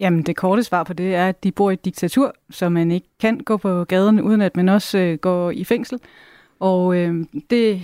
Jamen, 0.00 0.22
det 0.22 0.36
korte 0.36 0.62
svar 0.62 0.82
på 0.82 0.92
det 0.92 1.14
er, 1.14 1.28
at 1.28 1.44
de 1.44 1.52
bor 1.52 1.70
i 1.70 1.72
et 1.72 1.84
diktatur, 1.84 2.34
så 2.50 2.68
man 2.68 2.90
ikke 2.90 3.08
kan 3.20 3.38
gå 3.38 3.56
på 3.56 3.84
gaden, 3.84 4.20
uden 4.20 4.40
at 4.40 4.56
man 4.56 4.68
også 4.68 4.98
øh, 4.98 5.18
går 5.18 5.50
i 5.50 5.64
fængsel. 5.64 5.98
Og 6.60 6.96
øh, 6.96 7.24
det, 7.50 7.82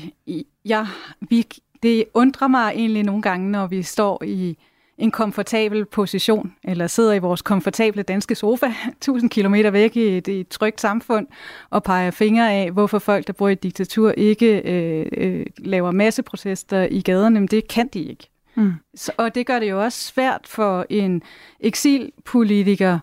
ja, 0.64 0.86
vi, 1.20 1.46
det 1.82 2.04
undrer 2.14 2.48
mig 2.48 2.72
egentlig 2.74 3.02
nogle 3.02 3.22
gange, 3.22 3.50
når 3.50 3.66
vi 3.66 3.82
står 3.82 4.22
i 4.24 4.58
en 4.98 5.10
komfortabel 5.10 5.84
position, 5.84 6.54
eller 6.64 6.86
sidder 6.86 7.12
i 7.12 7.18
vores 7.18 7.42
komfortable 7.42 8.02
danske 8.02 8.34
sofa, 8.34 8.66
1000 8.88 9.30
km 9.30 9.54
væk 9.72 9.96
i 9.96 10.16
et, 10.16 10.28
i 10.28 10.40
et 10.40 10.48
trygt 10.48 10.80
samfund, 10.80 11.26
og 11.70 11.82
peger 11.82 12.10
fingre 12.10 12.52
af, 12.52 12.70
hvorfor 12.70 12.98
folk, 12.98 13.26
der 13.26 13.32
bor 13.32 13.48
i 13.48 13.52
et 13.52 13.62
diktatur, 13.62 14.10
ikke 14.10 14.60
øh, 14.60 15.06
øh, 15.12 15.46
laver 15.58 15.90
masseprotester 15.90 16.82
i 16.90 17.00
gaderne. 17.00 17.40
Men 17.40 17.46
det 17.46 17.68
kan 17.68 17.88
de 17.88 18.02
ikke. 18.02 18.28
Mm. 18.56 18.72
Så, 18.94 19.12
og 19.16 19.34
det 19.34 19.46
gør 19.46 19.58
det 19.58 19.70
jo 19.70 19.82
også 19.82 20.02
svært 20.02 20.46
for 20.46 20.86
en 20.90 21.22
eksilpolitiker 21.60 22.98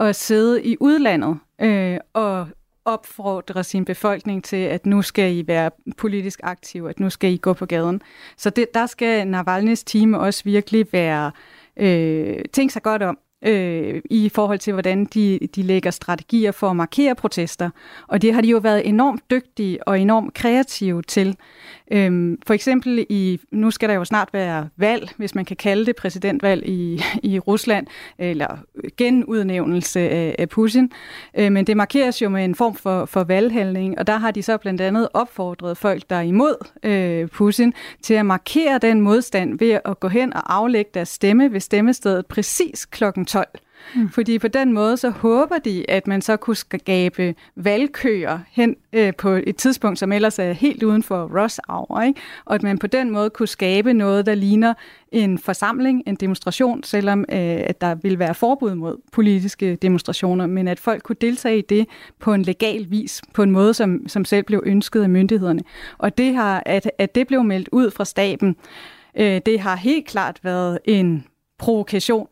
at 0.00 0.16
sidde 0.16 0.64
i 0.64 0.76
udlandet 0.80 1.38
øh, 1.60 1.98
og 2.12 2.48
opfordre 2.84 3.64
sin 3.64 3.84
befolkning 3.84 4.44
til, 4.44 4.56
at 4.56 4.86
nu 4.86 5.02
skal 5.02 5.36
I 5.36 5.46
være 5.46 5.70
politisk 5.96 6.40
aktive, 6.42 6.90
at 6.90 7.00
nu 7.00 7.10
skal 7.10 7.32
I 7.32 7.36
gå 7.36 7.52
på 7.52 7.66
gaden. 7.66 8.02
Så 8.36 8.50
det, 8.50 8.74
der 8.74 8.86
skal 8.86 9.34
Navalny's 9.34 9.82
team 9.86 10.14
også 10.14 10.44
virkelig 10.44 10.86
være 10.92 11.32
øh, 11.76 12.44
tænke 12.52 12.72
sig 12.72 12.82
godt 12.82 13.02
om, 13.02 13.18
øh, 13.46 14.02
i 14.10 14.28
forhold 14.28 14.58
til, 14.58 14.72
hvordan 14.72 15.04
de, 15.04 15.38
de 15.56 15.62
lægger 15.62 15.90
strategier 15.90 16.52
for 16.52 16.70
at 16.70 16.76
markere 16.76 17.14
protester. 17.14 17.70
Og 18.08 18.22
det 18.22 18.34
har 18.34 18.40
de 18.40 18.48
jo 18.48 18.58
været 18.58 18.88
enormt 18.88 19.30
dygtige 19.30 19.88
og 19.88 20.00
enormt 20.00 20.34
kreative 20.34 21.02
til. 21.02 21.36
Øhm, 21.92 22.38
for 22.46 22.54
eksempel 22.54 23.06
i, 23.08 23.40
nu 23.50 23.70
skal 23.70 23.88
der 23.88 23.94
jo 23.94 24.04
snart 24.04 24.28
være 24.32 24.68
valg, 24.76 25.10
hvis 25.16 25.34
man 25.34 25.44
kan 25.44 25.56
kalde 25.56 25.86
det 25.86 25.96
præsidentvalg 25.96 26.68
i, 26.68 27.02
i 27.22 27.38
Rusland, 27.38 27.86
eller 28.18 28.58
genudnævnelse 28.96 30.00
af, 30.00 30.36
af 30.38 30.48
Putin. 30.48 30.90
Øh, 31.38 31.52
men 31.52 31.66
det 31.66 31.76
markeres 31.76 32.22
jo 32.22 32.28
med 32.28 32.44
en 32.44 32.54
form 32.54 32.74
for, 32.74 33.04
for 33.04 33.24
valghandling, 33.24 33.98
og 33.98 34.06
der 34.06 34.16
har 34.16 34.30
de 34.30 34.42
så 34.42 34.56
blandt 34.56 34.80
andet 34.80 35.08
opfordret 35.14 35.78
folk, 35.78 36.02
der 36.10 36.16
er 36.16 36.20
imod 36.20 36.66
øh, 36.82 37.28
Putin, 37.28 37.74
til 38.02 38.14
at 38.14 38.26
markere 38.26 38.78
den 38.78 39.00
modstand 39.00 39.58
ved 39.58 39.78
at 39.84 40.00
gå 40.00 40.08
hen 40.08 40.32
og 40.34 40.54
aflægge 40.54 40.90
deres 40.94 41.08
stemme 41.08 41.52
ved 41.52 41.60
stemmestedet 41.60 42.26
præcis 42.26 42.86
klokken 42.86 43.26
12. 43.26 43.35
Mm. 43.94 44.08
Fordi 44.08 44.38
på 44.38 44.48
den 44.48 44.72
måde, 44.72 44.96
så 44.96 45.10
håber 45.10 45.58
de, 45.58 45.90
at 45.90 46.06
man 46.06 46.22
så 46.22 46.36
kunne 46.36 46.56
skabe 46.56 47.34
valgkøer 47.56 48.38
hen 48.50 48.76
øh, 48.92 49.12
på 49.18 49.28
et 49.30 49.56
tidspunkt, 49.56 49.98
som 49.98 50.12
ellers 50.12 50.38
er 50.38 50.52
helt 50.52 50.82
uden 50.82 51.02
for 51.02 51.42
rush 51.42 51.58
hour, 51.68 52.02
ikke? 52.02 52.20
og 52.44 52.54
at 52.54 52.62
man 52.62 52.78
på 52.78 52.86
den 52.86 53.10
måde 53.10 53.30
kunne 53.30 53.48
skabe 53.48 53.92
noget, 53.92 54.26
der 54.26 54.34
ligner 54.34 54.74
en 55.12 55.38
forsamling, 55.38 56.02
en 56.06 56.14
demonstration, 56.14 56.82
selvom 56.82 57.20
øh, 57.20 57.36
at 57.38 57.80
der 57.80 57.94
vil 57.94 58.18
være 58.18 58.34
forbud 58.34 58.74
mod 58.74 58.96
politiske 59.12 59.76
demonstrationer, 59.76 60.46
men 60.46 60.68
at 60.68 60.80
folk 60.80 61.02
kunne 61.02 61.16
deltage 61.20 61.58
i 61.58 61.62
det 61.68 61.86
på 62.20 62.34
en 62.34 62.42
legal 62.42 62.86
vis, 62.90 63.22
på 63.34 63.42
en 63.42 63.50
måde, 63.50 63.74
som, 63.74 64.08
som 64.08 64.24
selv 64.24 64.44
blev 64.44 64.62
ønsket 64.66 65.02
af 65.02 65.08
myndighederne. 65.08 65.62
Og 65.98 66.18
det 66.18 66.34
har, 66.34 66.62
at, 66.66 66.90
at 66.98 67.14
det 67.14 67.26
blev 67.26 67.44
meldt 67.44 67.68
ud 67.72 67.90
fra 67.90 68.04
staben, 68.04 68.56
øh, 69.18 69.40
det 69.46 69.60
har 69.60 69.76
helt 69.76 70.06
klart 70.06 70.38
været 70.42 70.78
en 70.84 71.24
provokation 71.58 72.28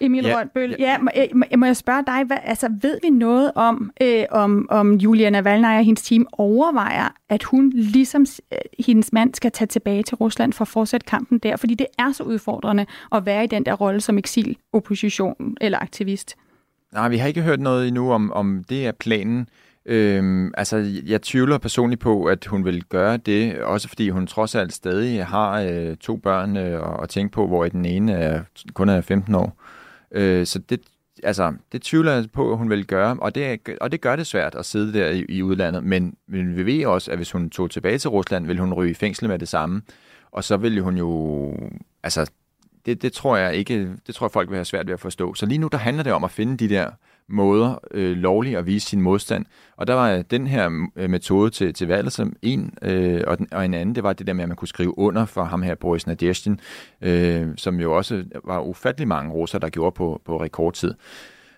Emil 0.00 0.24
ja, 0.24 0.38
Rønbøl, 0.38 0.76
ja. 0.78 0.98
må, 0.98 1.10
må, 1.34 1.44
må 1.58 1.66
jeg 1.66 1.76
spørge 1.76 2.02
dig, 2.06 2.24
hvad, 2.24 2.36
altså, 2.44 2.68
ved 2.82 2.98
vi 3.02 3.10
noget 3.10 3.52
om, 3.54 3.90
øh, 4.02 4.24
om, 4.30 4.66
om 4.70 4.94
Julia 4.94 5.30
Navalny 5.30 5.64
og 5.64 5.84
hendes 5.84 6.02
team 6.02 6.26
overvejer, 6.32 7.08
at 7.28 7.42
hun 7.42 7.70
ligesom 7.70 8.26
øh, 8.52 8.58
hendes 8.86 9.12
mand 9.12 9.34
skal 9.34 9.52
tage 9.52 9.66
tilbage 9.66 10.02
til 10.02 10.16
Rusland 10.16 10.52
for 10.52 10.62
at 10.62 10.68
fortsætte 10.68 11.06
kampen 11.06 11.38
der? 11.38 11.56
Fordi 11.56 11.74
det 11.74 11.86
er 11.98 12.12
så 12.12 12.22
udfordrende 12.22 12.86
at 13.12 13.26
være 13.26 13.44
i 13.44 13.46
den 13.46 13.66
der 13.66 13.74
rolle 13.74 14.00
som 14.00 14.18
eksil, 14.18 14.56
opposition 14.72 15.56
eller 15.60 15.78
aktivist. 15.78 16.36
Nej, 16.92 17.08
vi 17.08 17.16
har 17.16 17.28
ikke 17.28 17.42
hørt 17.42 17.60
noget 17.60 17.88
endnu 17.88 18.12
om, 18.12 18.32
om 18.32 18.64
det 18.68 18.86
er 18.86 18.92
planen. 18.92 19.48
Øhm, 19.86 20.52
altså, 20.56 21.00
jeg 21.06 21.22
tvivler 21.22 21.58
personligt 21.58 22.00
på, 22.00 22.24
at 22.24 22.46
hun 22.46 22.64
vil 22.64 22.84
gøre 22.84 23.16
det, 23.16 23.62
også 23.62 23.88
fordi 23.88 24.10
hun 24.10 24.26
trods 24.26 24.54
alt 24.54 24.72
stadig 24.72 25.26
har 25.26 25.60
øh, 25.60 25.96
to 25.96 26.16
børn 26.16 26.56
øh, 26.56 27.02
at 27.02 27.08
tænke 27.08 27.32
på, 27.32 27.46
hvor 27.46 27.64
den 27.64 27.84
ene 27.84 28.12
er, 28.12 28.42
kun 28.74 28.88
er 28.88 29.00
15 29.00 29.34
år. 29.34 29.62
Øh, 30.12 30.46
så 30.46 30.58
det, 30.58 30.80
altså, 31.22 31.54
det 31.72 31.82
tvivler 31.82 32.12
jeg 32.12 32.24
på, 32.32 32.52
at 32.52 32.58
hun 32.58 32.70
vil 32.70 32.86
gøre, 32.86 33.16
og 33.20 33.34
det, 33.34 33.60
og 33.80 33.92
det 33.92 34.00
gør 34.00 34.16
det 34.16 34.26
svært 34.26 34.54
at 34.54 34.66
sidde 34.66 34.92
der 34.98 35.10
i, 35.10 35.24
i 35.28 35.42
udlandet. 35.42 35.84
Men, 35.84 36.14
men 36.28 36.56
vi 36.56 36.66
ved 36.66 36.86
også, 36.86 37.10
at 37.10 37.16
hvis 37.16 37.32
hun 37.32 37.50
tog 37.50 37.70
tilbage 37.70 37.98
til 37.98 38.10
Rusland, 38.10 38.46
vil 38.46 38.58
hun 38.58 38.74
ryge 38.74 38.90
i 38.90 38.94
fængsel 38.94 39.28
med 39.28 39.38
det 39.38 39.48
samme. 39.48 39.82
Og 40.32 40.44
så 40.44 40.56
vil 40.56 40.80
hun 40.80 40.96
jo... 40.96 41.54
Altså, 42.02 42.30
det, 42.86 43.02
det 43.02 43.12
tror 43.12 43.36
jeg 43.36 43.54
ikke, 43.54 43.88
det 44.06 44.14
tror 44.14 44.26
jeg 44.26 44.32
folk 44.32 44.48
vil 44.48 44.56
have 44.56 44.64
svært 44.64 44.86
ved 44.86 44.94
at 44.94 45.00
forstå. 45.00 45.34
Så 45.34 45.46
lige 45.46 45.58
nu, 45.58 45.68
der 45.72 45.78
handler 45.78 46.02
det 46.02 46.12
om 46.12 46.24
at 46.24 46.30
finde 46.30 46.56
de 46.56 46.68
der 46.68 46.90
måder 47.30 47.78
øh, 47.90 48.16
lovligt 48.16 48.56
at 48.56 48.66
vise 48.66 48.86
sin 48.86 49.00
modstand. 49.00 49.46
Og 49.76 49.86
der 49.86 49.94
var 49.94 50.22
den 50.22 50.46
her 50.46 50.88
øh, 50.96 51.10
metode 51.10 51.50
til, 51.50 51.74
til 51.74 51.86
valget 51.86 52.12
som 52.12 52.36
en, 52.42 52.74
øh, 52.82 53.20
og, 53.26 53.38
den, 53.38 53.48
og 53.52 53.64
en 53.64 53.74
anden, 53.74 53.94
det 53.94 54.02
var 54.02 54.12
det 54.12 54.26
der 54.26 54.32
med, 54.32 54.42
at 54.42 54.48
man 54.48 54.56
kunne 54.56 54.68
skrive 54.68 54.98
under 54.98 55.26
for 55.26 55.44
ham 55.44 55.62
her, 55.62 55.74
Boris 55.74 56.06
Nadezhdin, 56.06 56.60
øh, 57.00 57.48
som 57.56 57.80
jo 57.80 57.96
også 57.96 58.24
var 58.44 58.60
ufattelig 58.60 59.08
mange 59.08 59.32
russer, 59.32 59.58
der 59.58 59.68
gjorde 59.68 59.94
på, 59.94 60.22
på 60.24 60.42
rekordtid. 60.42 60.94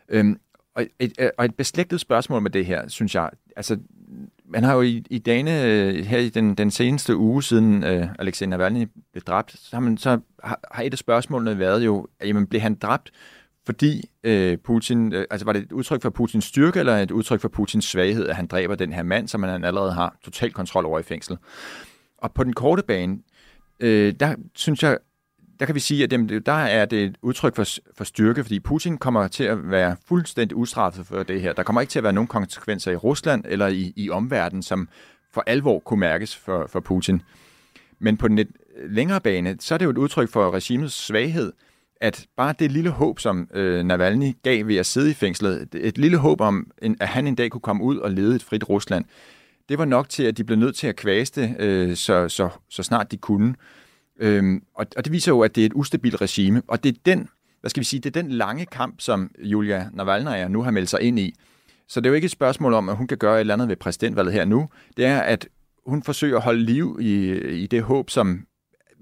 Øhm, 0.08 0.38
og, 0.74 0.84
et, 0.98 1.12
øh, 1.18 1.28
og 1.38 1.44
et 1.44 1.54
beslægtet 1.54 2.00
spørgsmål 2.00 2.42
med 2.42 2.50
det 2.50 2.66
her, 2.66 2.88
synes 2.88 3.14
jeg, 3.14 3.30
altså 3.56 3.78
man 4.44 4.64
har 4.64 4.74
jo 4.74 4.80
i, 4.82 5.04
i 5.10 5.18
dagene 5.18 5.64
øh, 5.64 6.04
her 6.04 6.18
i 6.18 6.28
den, 6.28 6.54
den 6.54 6.70
seneste 6.70 7.16
uge 7.16 7.42
siden 7.42 7.84
øh, 7.84 8.08
Alexander 8.18 8.56
Navalny 8.56 8.88
blev 9.12 9.22
dræbt, 9.22 9.52
så 9.58 9.76
har, 9.76 9.80
man, 9.80 9.96
så 9.96 10.20
har, 10.44 10.60
har 10.72 10.82
et 10.82 10.92
af 10.92 10.98
spørgsmålene 10.98 11.58
været 11.58 11.84
jo, 11.84 12.06
jamen 12.24 12.46
blev 12.46 12.60
han 12.60 12.74
dræbt, 12.74 13.10
fordi 13.66 14.10
øh, 14.24 14.58
Putin, 14.58 15.12
øh, 15.12 15.24
altså 15.30 15.44
var 15.44 15.52
det 15.52 15.62
et 15.62 15.72
udtryk 15.72 16.02
for 16.02 16.10
Putins 16.10 16.44
styrke, 16.44 16.78
eller 16.78 16.96
et 16.96 17.10
udtryk 17.10 17.40
for 17.40 17.48
Putins 17.48 17.84
svaghed, 17.84 18.28
at 18.28 18.36
han 18.36 18.46
dræber 18.46 18.74
den 18.74 18.92
her 18.92 19.02
mand, 19.02 19.28
som 19.28 19.42
han 19.42 19.64
allerede 19.64 19.92
har 19.92 20.16
total 20.24 20.52
kontrol 20.52 20.86
over 20.86 20.98
i 20.98 21.02
fængsel. 21.02 21.36
Og 22.18 22.32
på 22.32 22.44
den 22.44 22.52
korte 22.52 22.82
bane, 22.82 23.18
øh, 23.80 24.14
der 24.20 24.34
synes 24.54 24.82
jeg, 24.82 24.98
der 25.60 25.66
kan 25.66 25.74
vi 25.74 25.80
sige, 25.80 26.04
at 26.04 26.10
det, 26.10 26.46
der 26.46 26.52
er 26.52 26.84
det 26.84 27.04
et 27.04 27.16
udtryk 27.22 27.56
for, 27.56 27.64
for 27.96 28.04
styrke, 28.04 28.44
fordi 28.44 28.60
Putin 28.60 28.98
kommer 28.98 29.28
til 29.28 29.44
at 29.44 29.70
være 29.70 29.96
fuldstændig 30.06 30.56
ustraffet 30.56 31.06
for 31.06 31.22
det 31.22 31.40
her. 31.40 31.52
Der 31.52 31.62
kommer 31.62 31.80
ikke 31.80 31.90
til 31.90 31.98
at 31.98 32.02
være 32.02 32.12
nogen 32.12 32.28
konsekvenser 32.28 32.92
i 32.92 32.96
Rusland 32.96 33.44
eller 33.48 33.66
i, 33.66 33.92
i 33.96 34.10
omverdenen, 34.10 34.62
som 34.62 34.88
for 35.32 35.44
alvor 35.46 35.78
kunne 35.78 36.00
mærkes 36.00 36.36
for, 36.36 36.66
for 36.66 36.80
Putin. 36.80 37.22
Men 37.98 38.16
på 38.16 38.28
den 38.28 38.36
lidt 38.36 38.48
længere 38.88 39.20
bane, 39.20 39.56
så 39.60 39.74
er 39.74 39.78
det 39.78 39.84
jo 39.84 39.90
et 39.90 39.98
udtryk 39.98 40.28
for 40.28 40.50
regimets 40.50 40.94
svaghed, 40.94 41.52
at 42.02 42.26
bare 42.36 42.54
det 42.58 42.72
lille 42.72 42.90
håb, 42.90 43.18
som 43.18 43.48
øh, 43.54 43.84
Navalny 43.84 44.32
gav 44.42 44.66
ved 44.66 44.76
at 44.76 44.86
sidde 44.86 45.10
i 45.10 45.14
fængslet, 45.14 45.68
et 45.74 45.98
lille 45.98 46.16
håb 46.16 46.40
om, 46.40 46.70
en, 46.82 46.96
at 47.00 47.08
han 47.08 47.26
en 47.26 47.34
dag 47.34 47.50
kunne 47.50 47.60
komme 47.60 47.84
ud 47.84 47.96
og 47.96 48.10
lede 48.10 48.36
et 48.36 48.42
frit 48.42 48.68
Rusland, 48.68 49.04
det 49.68 49.78
var 49.78 49.84
nok 49.84 50.08
til, 50.08 50.22
at 50.22 50.36
de 50.36 50.44
blev 50.44 50.58
nødt 50.58 50.76
til 50.76 50.86
at 50.86 50.96
kvæste, 50.96 51.54
øh, 51.58 51.96
så, 51.96 52.28
så, 52.28 52.48
så 52.70 52.82
snart 52.82 53.12
de 53.12 53.16
kunne. 53.16 53.54
Øhm, 54.20 54.62
og, 54.74 54.86
og 54.96 55.04
det 55.04 55.12
viser 55.12 55.32
jo, 55.32 55.40
at 55.40 55.54
det 55.54 55.62
er 55.62 55.66
et 55.66 55.72
ustabilt 55.74 56.20
regime, 56.20 56.62
og 56.68 56.84
det 56.84 56.94
er 56.94 57.00
den, 57.06 57.28
hvad 57.60 57.70
skal 57.70 57.80
vi 57.80 57.84
sige, 57.84 58.00
det 58.00 58.16
er 58.16 58.22
den 58.22 58.30
lange 58.32 58.66
kamp, 58.66 59.00
som 59.00 59.30
Julia 59.38 59.88
Navalny 59.92 60.52
nu 60.52 60.62
har 60.62 60.70
meldt 60.70 60.88
sig 60.88 61.00
ind 61.00 61.18
i. 61.18 61.34
Så 61.88 62.00
det 62.00 62.06
er 62.06 62.10
jo 62.10 62.14
ikke 62.14 62.26
et 62.26 62.30
spørgsmål 62.30 62.74
om, 62.74 62.88
at 62.88 62.96
hun 62.96 63.06
kan 63.06 63.18
gøre 63.18 63.34
et 63.34 63.40
eller 63.40 63.54
andet 63.54 63.68
ved 63.68 63.76
præsidentvalget 63.76 64.32
her 64.32 64.44
nu. 64.44 64.68
Det 64.96 65.04
er, 65.04 65.20
at 65.20 65.48
hun 65.86 66.02
forsøger 66.02 66.36
at 66.36 66.42
holde 66.42 66.62
liv 66.62 66.98
i, 67.00 67.32
i 67.62 67.66
det 67.66 67.82
håb, 67.82 68.10
som 68.10 68.46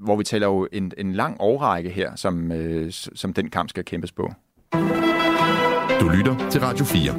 hvor 0.01 0.17
vi 0.17 0.25
taler 0.25 0.47
jo 0.47 0.69
en, 0.73 0.93
en 0.99 1.13
lang 1.13 1.37
årrække 1.41 1.91
her, 1.91 2.17
som, 2.17 2.53
øh, 2.53 2.93
som 2.93 3.33
den 3.33 3.51
kamp 3.51 3.69
skal 3.69 3.85
kæmpes 3.85 4.13
på. 4.13 4.33
Du 6.01 6.09
lytter 6.09 6.49
til 6.51 6.61
Radio 6.61 6.85
4. 6.85 7.15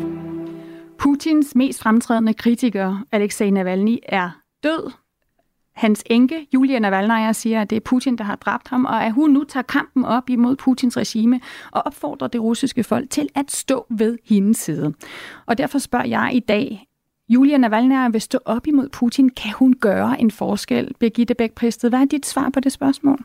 Putins 0.98 1.56
mest 1.56 1.82
fremtrædende 1.82 2.34
kritiker, 2.34 3.06
Alexei 3.12 3.50
Navalny, 3.50 3.98
er 4.04 4.30
død. 4.63 4.91
Hans 5.76 6.04
enke, 6.06 6.48
Julia 6.54 6.80
Navalny, 6.80 7.34
siger, 7.34 7.62
at 7.62 7.70
det 7.70 7.76
er 7.76 7.80
Putin, 7.80 8.17
der 8.17 8.24
har 8.24 8.36
dræbt 8.36 8.67
ham, 8.67 8.86
og 8.86 9.06
at 9.06 9.13
hun 9.13 9.30
nu 9.30 9.44
tager 9.44 9.63
kampen 9.63 10.06
op 10.06 10.30
imod 10.30 10.56
Putins 10.56 10.98
regime 10.98 11.39
og 11.72 11.84
opfordrer 11.86 12.28
det 12.28 12.41
russiske 12.41 12.84
folk 12.84 13.10
til 13.10 13.30
at 13.36 13.52
stå 13.52 13.86
ved 13.89 14.17
hendes 14.26 14.58
side. 14.58 14.94
Og 15.46 15.58
derfor 15.58 15.80
spørger 15.80 16.08
jeg 16.08 16.32
i 16.34 16.39
dag, 16.39 16.88
Julia 17.34 17.58
Navalny 17.58 18.12
vil 18.12 18.22
stå 18.22 18.39
op 18.46 18.67
imod 18.67 18.89
Putin. 18.89 19.30
Kan 19.30 19.52
hun 19.52 19.74
gøre 19.74 20.22
en 20.22 20.32
forskel? 20.32 20.91
Birgitte 21.00 21.34
bæk 21.34 21.52
-Pristed? 21.63 21.89
hvad 21.89 22.00
er 22.00 22.06
dit 22.06 22.26
svar 22.26 22.50
på 22.50 22.60
det 22.60 22.72
spørgsmål? 22.72 23.20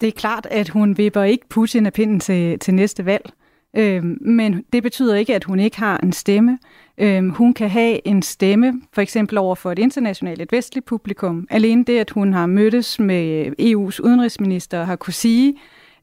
Det 0.00 0.06
er 0.06 0.12
klart, 0.12 0.46
at 0.50 0.68
hun 0.68 0.98
vipper 0.98 1.22
ikke 1.22 1.48
Putin 1.48 1.86
af 1.86 1.92
pinden 1.92 2.20
til, 2.20 2.58
til 2.58 2.74
næste 2.74 3.04
valg. 3.04 3.32
Øhm, 3.76 4.18
men 4.20 4.64
det 4.72 4.82
betyder 4.82 5.14
ikke, 5.14 5.34
at 5.34 5.44
hun 5.44 5.60
ikke 5.60 5.78
har 5.78 5.98
en 6.02 6.12
stemme. 6.12 6.58
Øhm, 6.98 7.30
hun 7.30 7.54
kan 7.54 7.70
have 7.70 8.06
en 8.06 8.22
stemme, 8.22 8.82
for 8.92 9.00
eksempel 9.00 9.38
over 9.38 9.54
for 9.54 9.72
et 9.72 9.78
internationalt, 9.78 10.42
et 10.42 10.52
vestligt 10.52 10.86
publikum. 10.86 11.46
Alene 11.50 11.84
det, 11.84 11.98
at 11.98 12.10
hun 12.10 12.32
har 12.32 12.46
mødtes 12.46 12.98
med 13.00 13.46
EU's 13.60 14.04
udenrigsminister, 14.04 14.80
og 14.80 14.86
har 14.86 14.96
kunne 14.96 15.12
sige, 15.12 15.54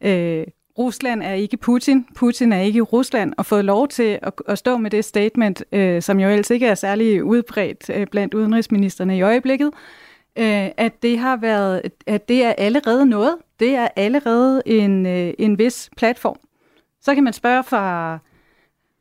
øh, 0.01 0.43
Rusland 0.77 1.23
er 1.23 1.33
ikke 1.33 1.57
Putin, 1.57 2.07
Putin 2.15 2.53
er 2.53 2.61
ikke 2.61 2.81
Rusland, 2.81 3.33
og 3.37 3.45
fået 3.45 3.65
lov 3.65 3.87
til 3.87 4.19
at, 4.21 4.33
at 4.47 4.57
stå 4.57 4.77
med 4.77 4.91
det 4.91 5.05
statement, 5.05 5.63
øh, 5.71 6.01
som 6.01 6.19
jo 6.19 6.29
ellers 6.29 6.49
ikke 6.49 6.67
er 6.67 6.75
særlig 6.75 7.23
udbredt 7.23 7.89
øh, 7.89 8.07
blandt 8.07 8.33
udenrigsministerne 8.33 9.17
i 9.17 9.21
øjeblikket, 9.21 9.71
øh, 10.37 10.69
at 10.77 11.01
det 11.01 11.19
har 11.19 11.37
været, 11.37 11.81
at 12.07 12.29
det 12.29 12.43
er 12.43 12.53
allerede 12.57 13.05
noget. 13.05 13.35
Det 13.59 13.75
er 13.75 13.87
allerede 13.95 14.61
en, 14.65 15.05
øh, 15.05 15.33
en 15.39 15.57
vis 15.57 15.89
platform. 15.97 16.39
Så 17.01 17.15
kan 17.15 17.23
man 17.23 17.33
spørge 17.33 17.63
fra, 17.63 18.17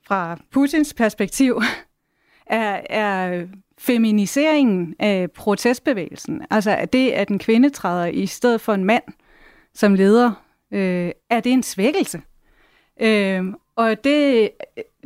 fra 0.06 0.38
Putins 0.52 0.94
perspektiv, 0.94 1.62
er, 2.46 2.80
er 2.90 3.46
feminiseringen 3.78 4.94
af 4.98 5.30
protestbevægelsen, 5.30 6.42
altså 6.50 6.86
det, 6.92 7.10
at 7.10 7.28
en 7.28 7.38
kvinde 7.38 7.70
træder 7.70 8.06
i 8.06 8.26
stedet 8.26 8.60
for 8.60 8.74
en 8.74 8.84
mand 8.84 9.02
som 9.74 9.94
leder 9.94 10.32
øh, 10.72 11.10
er 11.30 11.40
det 11.40 11.52
en 11.52 11.62
svækkelse? 11.62 12.22
Øh, 13.00 13.44
og 13.76 14.04
det, 14.04 14.50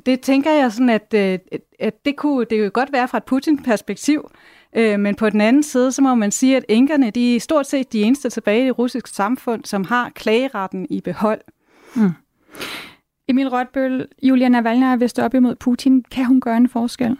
det 0.07 0.21
tænker 0.21 0.51
jeg 0.51 0.73
sådan, 0.73 0.91
at, 0.91 1.15
øh, 1.15 1.39
at 1.79 2.05
det 2.05 2.17
kunne 2.17 2.47
det 2.51 2.59
kunne 2.59 2.71
godt 2.71 2.93
være 2.93 3.09
fra 3.09 3.19
et 3.19 3.25
Putin-perspektiv, 3.25 4.31
øh, 4.77 5.01
men 5.01 5.15
på 5.15 5.31
den 5.31 5.41
anden 5.41 5.63
side, 5.63 5.93
så 5.93 6.03
må 6.03 6.15
man 6.15 6.31
sige, 6.31 6.57
at 6.57 6.65
enkerne, 6.69 7.11
de 7.11 7.37
er 7.37 7.41
stort 7.41 7.67
set 7.67 7.93
de 7.93 8.03
eneste 8.03 8.31
tilbage 8.31 8.63
i 8.63 8.67
det 8.67 8.79
russiske 8.79 9.11
samfund, 9.11 9.65
som 9.65 9.85
har 9.85 10.11
klageretten 10.11 10.87
i 10.91 11.01
behold. 11.01 11.41
Mm. 11.97 12.11
Emil 13.29 13.49
Rødbøl, 13.49 14.09
Julia 14.23 14.49
Navalny 14.49 14.99
vil 14.99 15.09
stå 15.09 15.23
op 15.23 15.35
imod 15.35 15.55
Putin. 15.55 16.05
Kan 16.11 16.25
hun 16.25 16.41
gøre 16.41 16.57
en 16.57 16.69
forskel? 16.69 17.17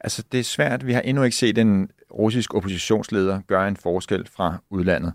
Altså, 0.00 0.24
det 0.32 0.40
er 0.40 0.44
svært. 0.44 0.86
Vi 0.86 0.92
har 0.92 1.00
endnu 1.00 1.22
ikke 1.22 1.36
set 1.36 1.58
en 1.58 1.90
russisk 2.12 2.54
oppositionsleder 2.54 3.40
gøre 3.46 3.68
en 3.68 3.76
forskel 3.76 4.28
fra 4.36 4.56
udlandet. 4.70 5.12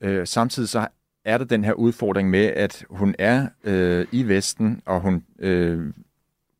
Øh, 0.00 0.26
samtidig 0.26 0.68
så 0.68 0.86
er 1.26 1.38
der 1.38 1.44
den 1.44 1.64
her 1.64 1.72
udfordring 1.72 2.30
med, 2.30 2.44
at 2.44 2.84
hun 2.90 3.14
er 3.18 3.46
øh, 3.64 4.06
i 4.12 4.22
Vesten, 4.22 4.82
og 4.86 5.00
hun 5.00 5.22
øh, 5.38 5.92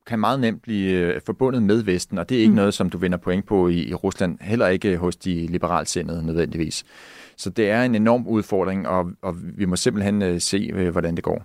kan 0.06 0.18
meget 0.18 0.40
nemt 0.40 0.62
blive 0.62 0.90
øh, 0.92 1.20
forbundet 1.26 1.62
med 1.62 1.82
Vesten, 1.82 2.18
og 2.18 2.28
det 2.28 2.36
er 2.36 2.40
ikke 2.40 2.50
mm. 2.50 2.56
noget, 2.56 2.74
som 2.74 2.90
du 2.90 2.98
vinder 2.98 3.18
point 3.18 3.46
på 3.46 3.68
i, 3.68 3.88
i 3.88 3.94
Rusland, 3.94 4.38
heller 4.40 4.66
ikke 4.68 4.96
hos 4.96 5.16
de 5.16 5.46
liberalsindede 5.46 6.26
nødvendigvis. 6.26 6.84
Så 7.36 7.50
det 7.50 7.70
er 7.70 7.82
en 7.82 7.94
enorm 7.94 8.26
udfordring, 8.26 8.88
og, 8.88 9.10
og 9.22 9.34
vi 9.56 9.64
må 9.64 9.76
simpelthen 9.76 10.22
øh, 10.22 10.40
se, 10.40 10.70
øh, 10.74 10.88
hvordan 10.88 11.16
det 11.16 11.24
går. 11.24 11.44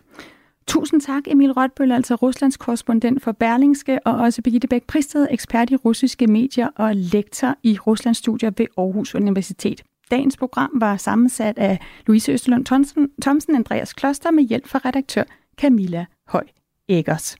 Tusind 0.68 1.02
tak, 1.02 1.24
Emil 1.28 1.52
Rotbøl, 1.52 1.92
altså 1.92 2.16
Ruslands 2.16 2.58
korrespondent 2.58 3.24
for 3.24 3.32
Berlingske, 3.32 4.00
og 4.06 4.14
også 4.14 4.42
Birgitte 4.42 4.68
Bæk 4.68 4.84
Pristed, 4.88 5.28
ekspert 5.32 5.70
i 5.70 5.76
russiske 5.76 6.28
medier 6.28 6.68
og 6.76 6.96
lektor 6.96 7.56
i 7.64 7.78
Ruslands 7.78 8.18
studier 8.18 8.52
ved 8.58 8.66
Aarhus 8.78 9.16
Universitet. 9.16 9.84
Dagens 10.12 10.38
program 10.38 10.72
var 10.74 10.98
sammensat 10.98 11.58
af 11.58 11.80
Louise 12.08 12.38
Thomsen, 12.66 13.10
Thomsen 13.22 13.56
Andreas 13.56 13.94
Kloster 13.94 14.32
med 14.32 14.44
hjælp 14.44 14.68
fra 14.68 14.80
redaktør 14.86 15.24
Camilla 15.58 16.06
Høj 16.28 16.44
Eggers. 16.88 17.36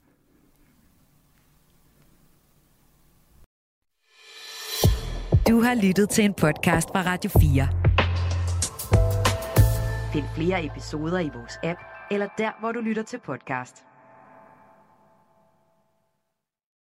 Du 5.48 5.60
har 5.60 5.86
lyttet 5.86 6.10
til 6.10 6.24
en 6.24 6.34
podcast 6.34 6.88
fra 6.88 7.02
Radio 7.02 7.30
4. 7.30 7.68
Find 10.12 10.24
flere 10.34 10.64
episoder 10.64 11.18
i 11.18 11.30
vores 11.34 11.58
app, 11.62 11.80
eller 12.10 12.28
der, 12.38 12.60
hvor 12.60 12.72
du 12.72 12.80
lytter 12.80 13.02
til 13.02 13.18
podcast. 13.24 13.91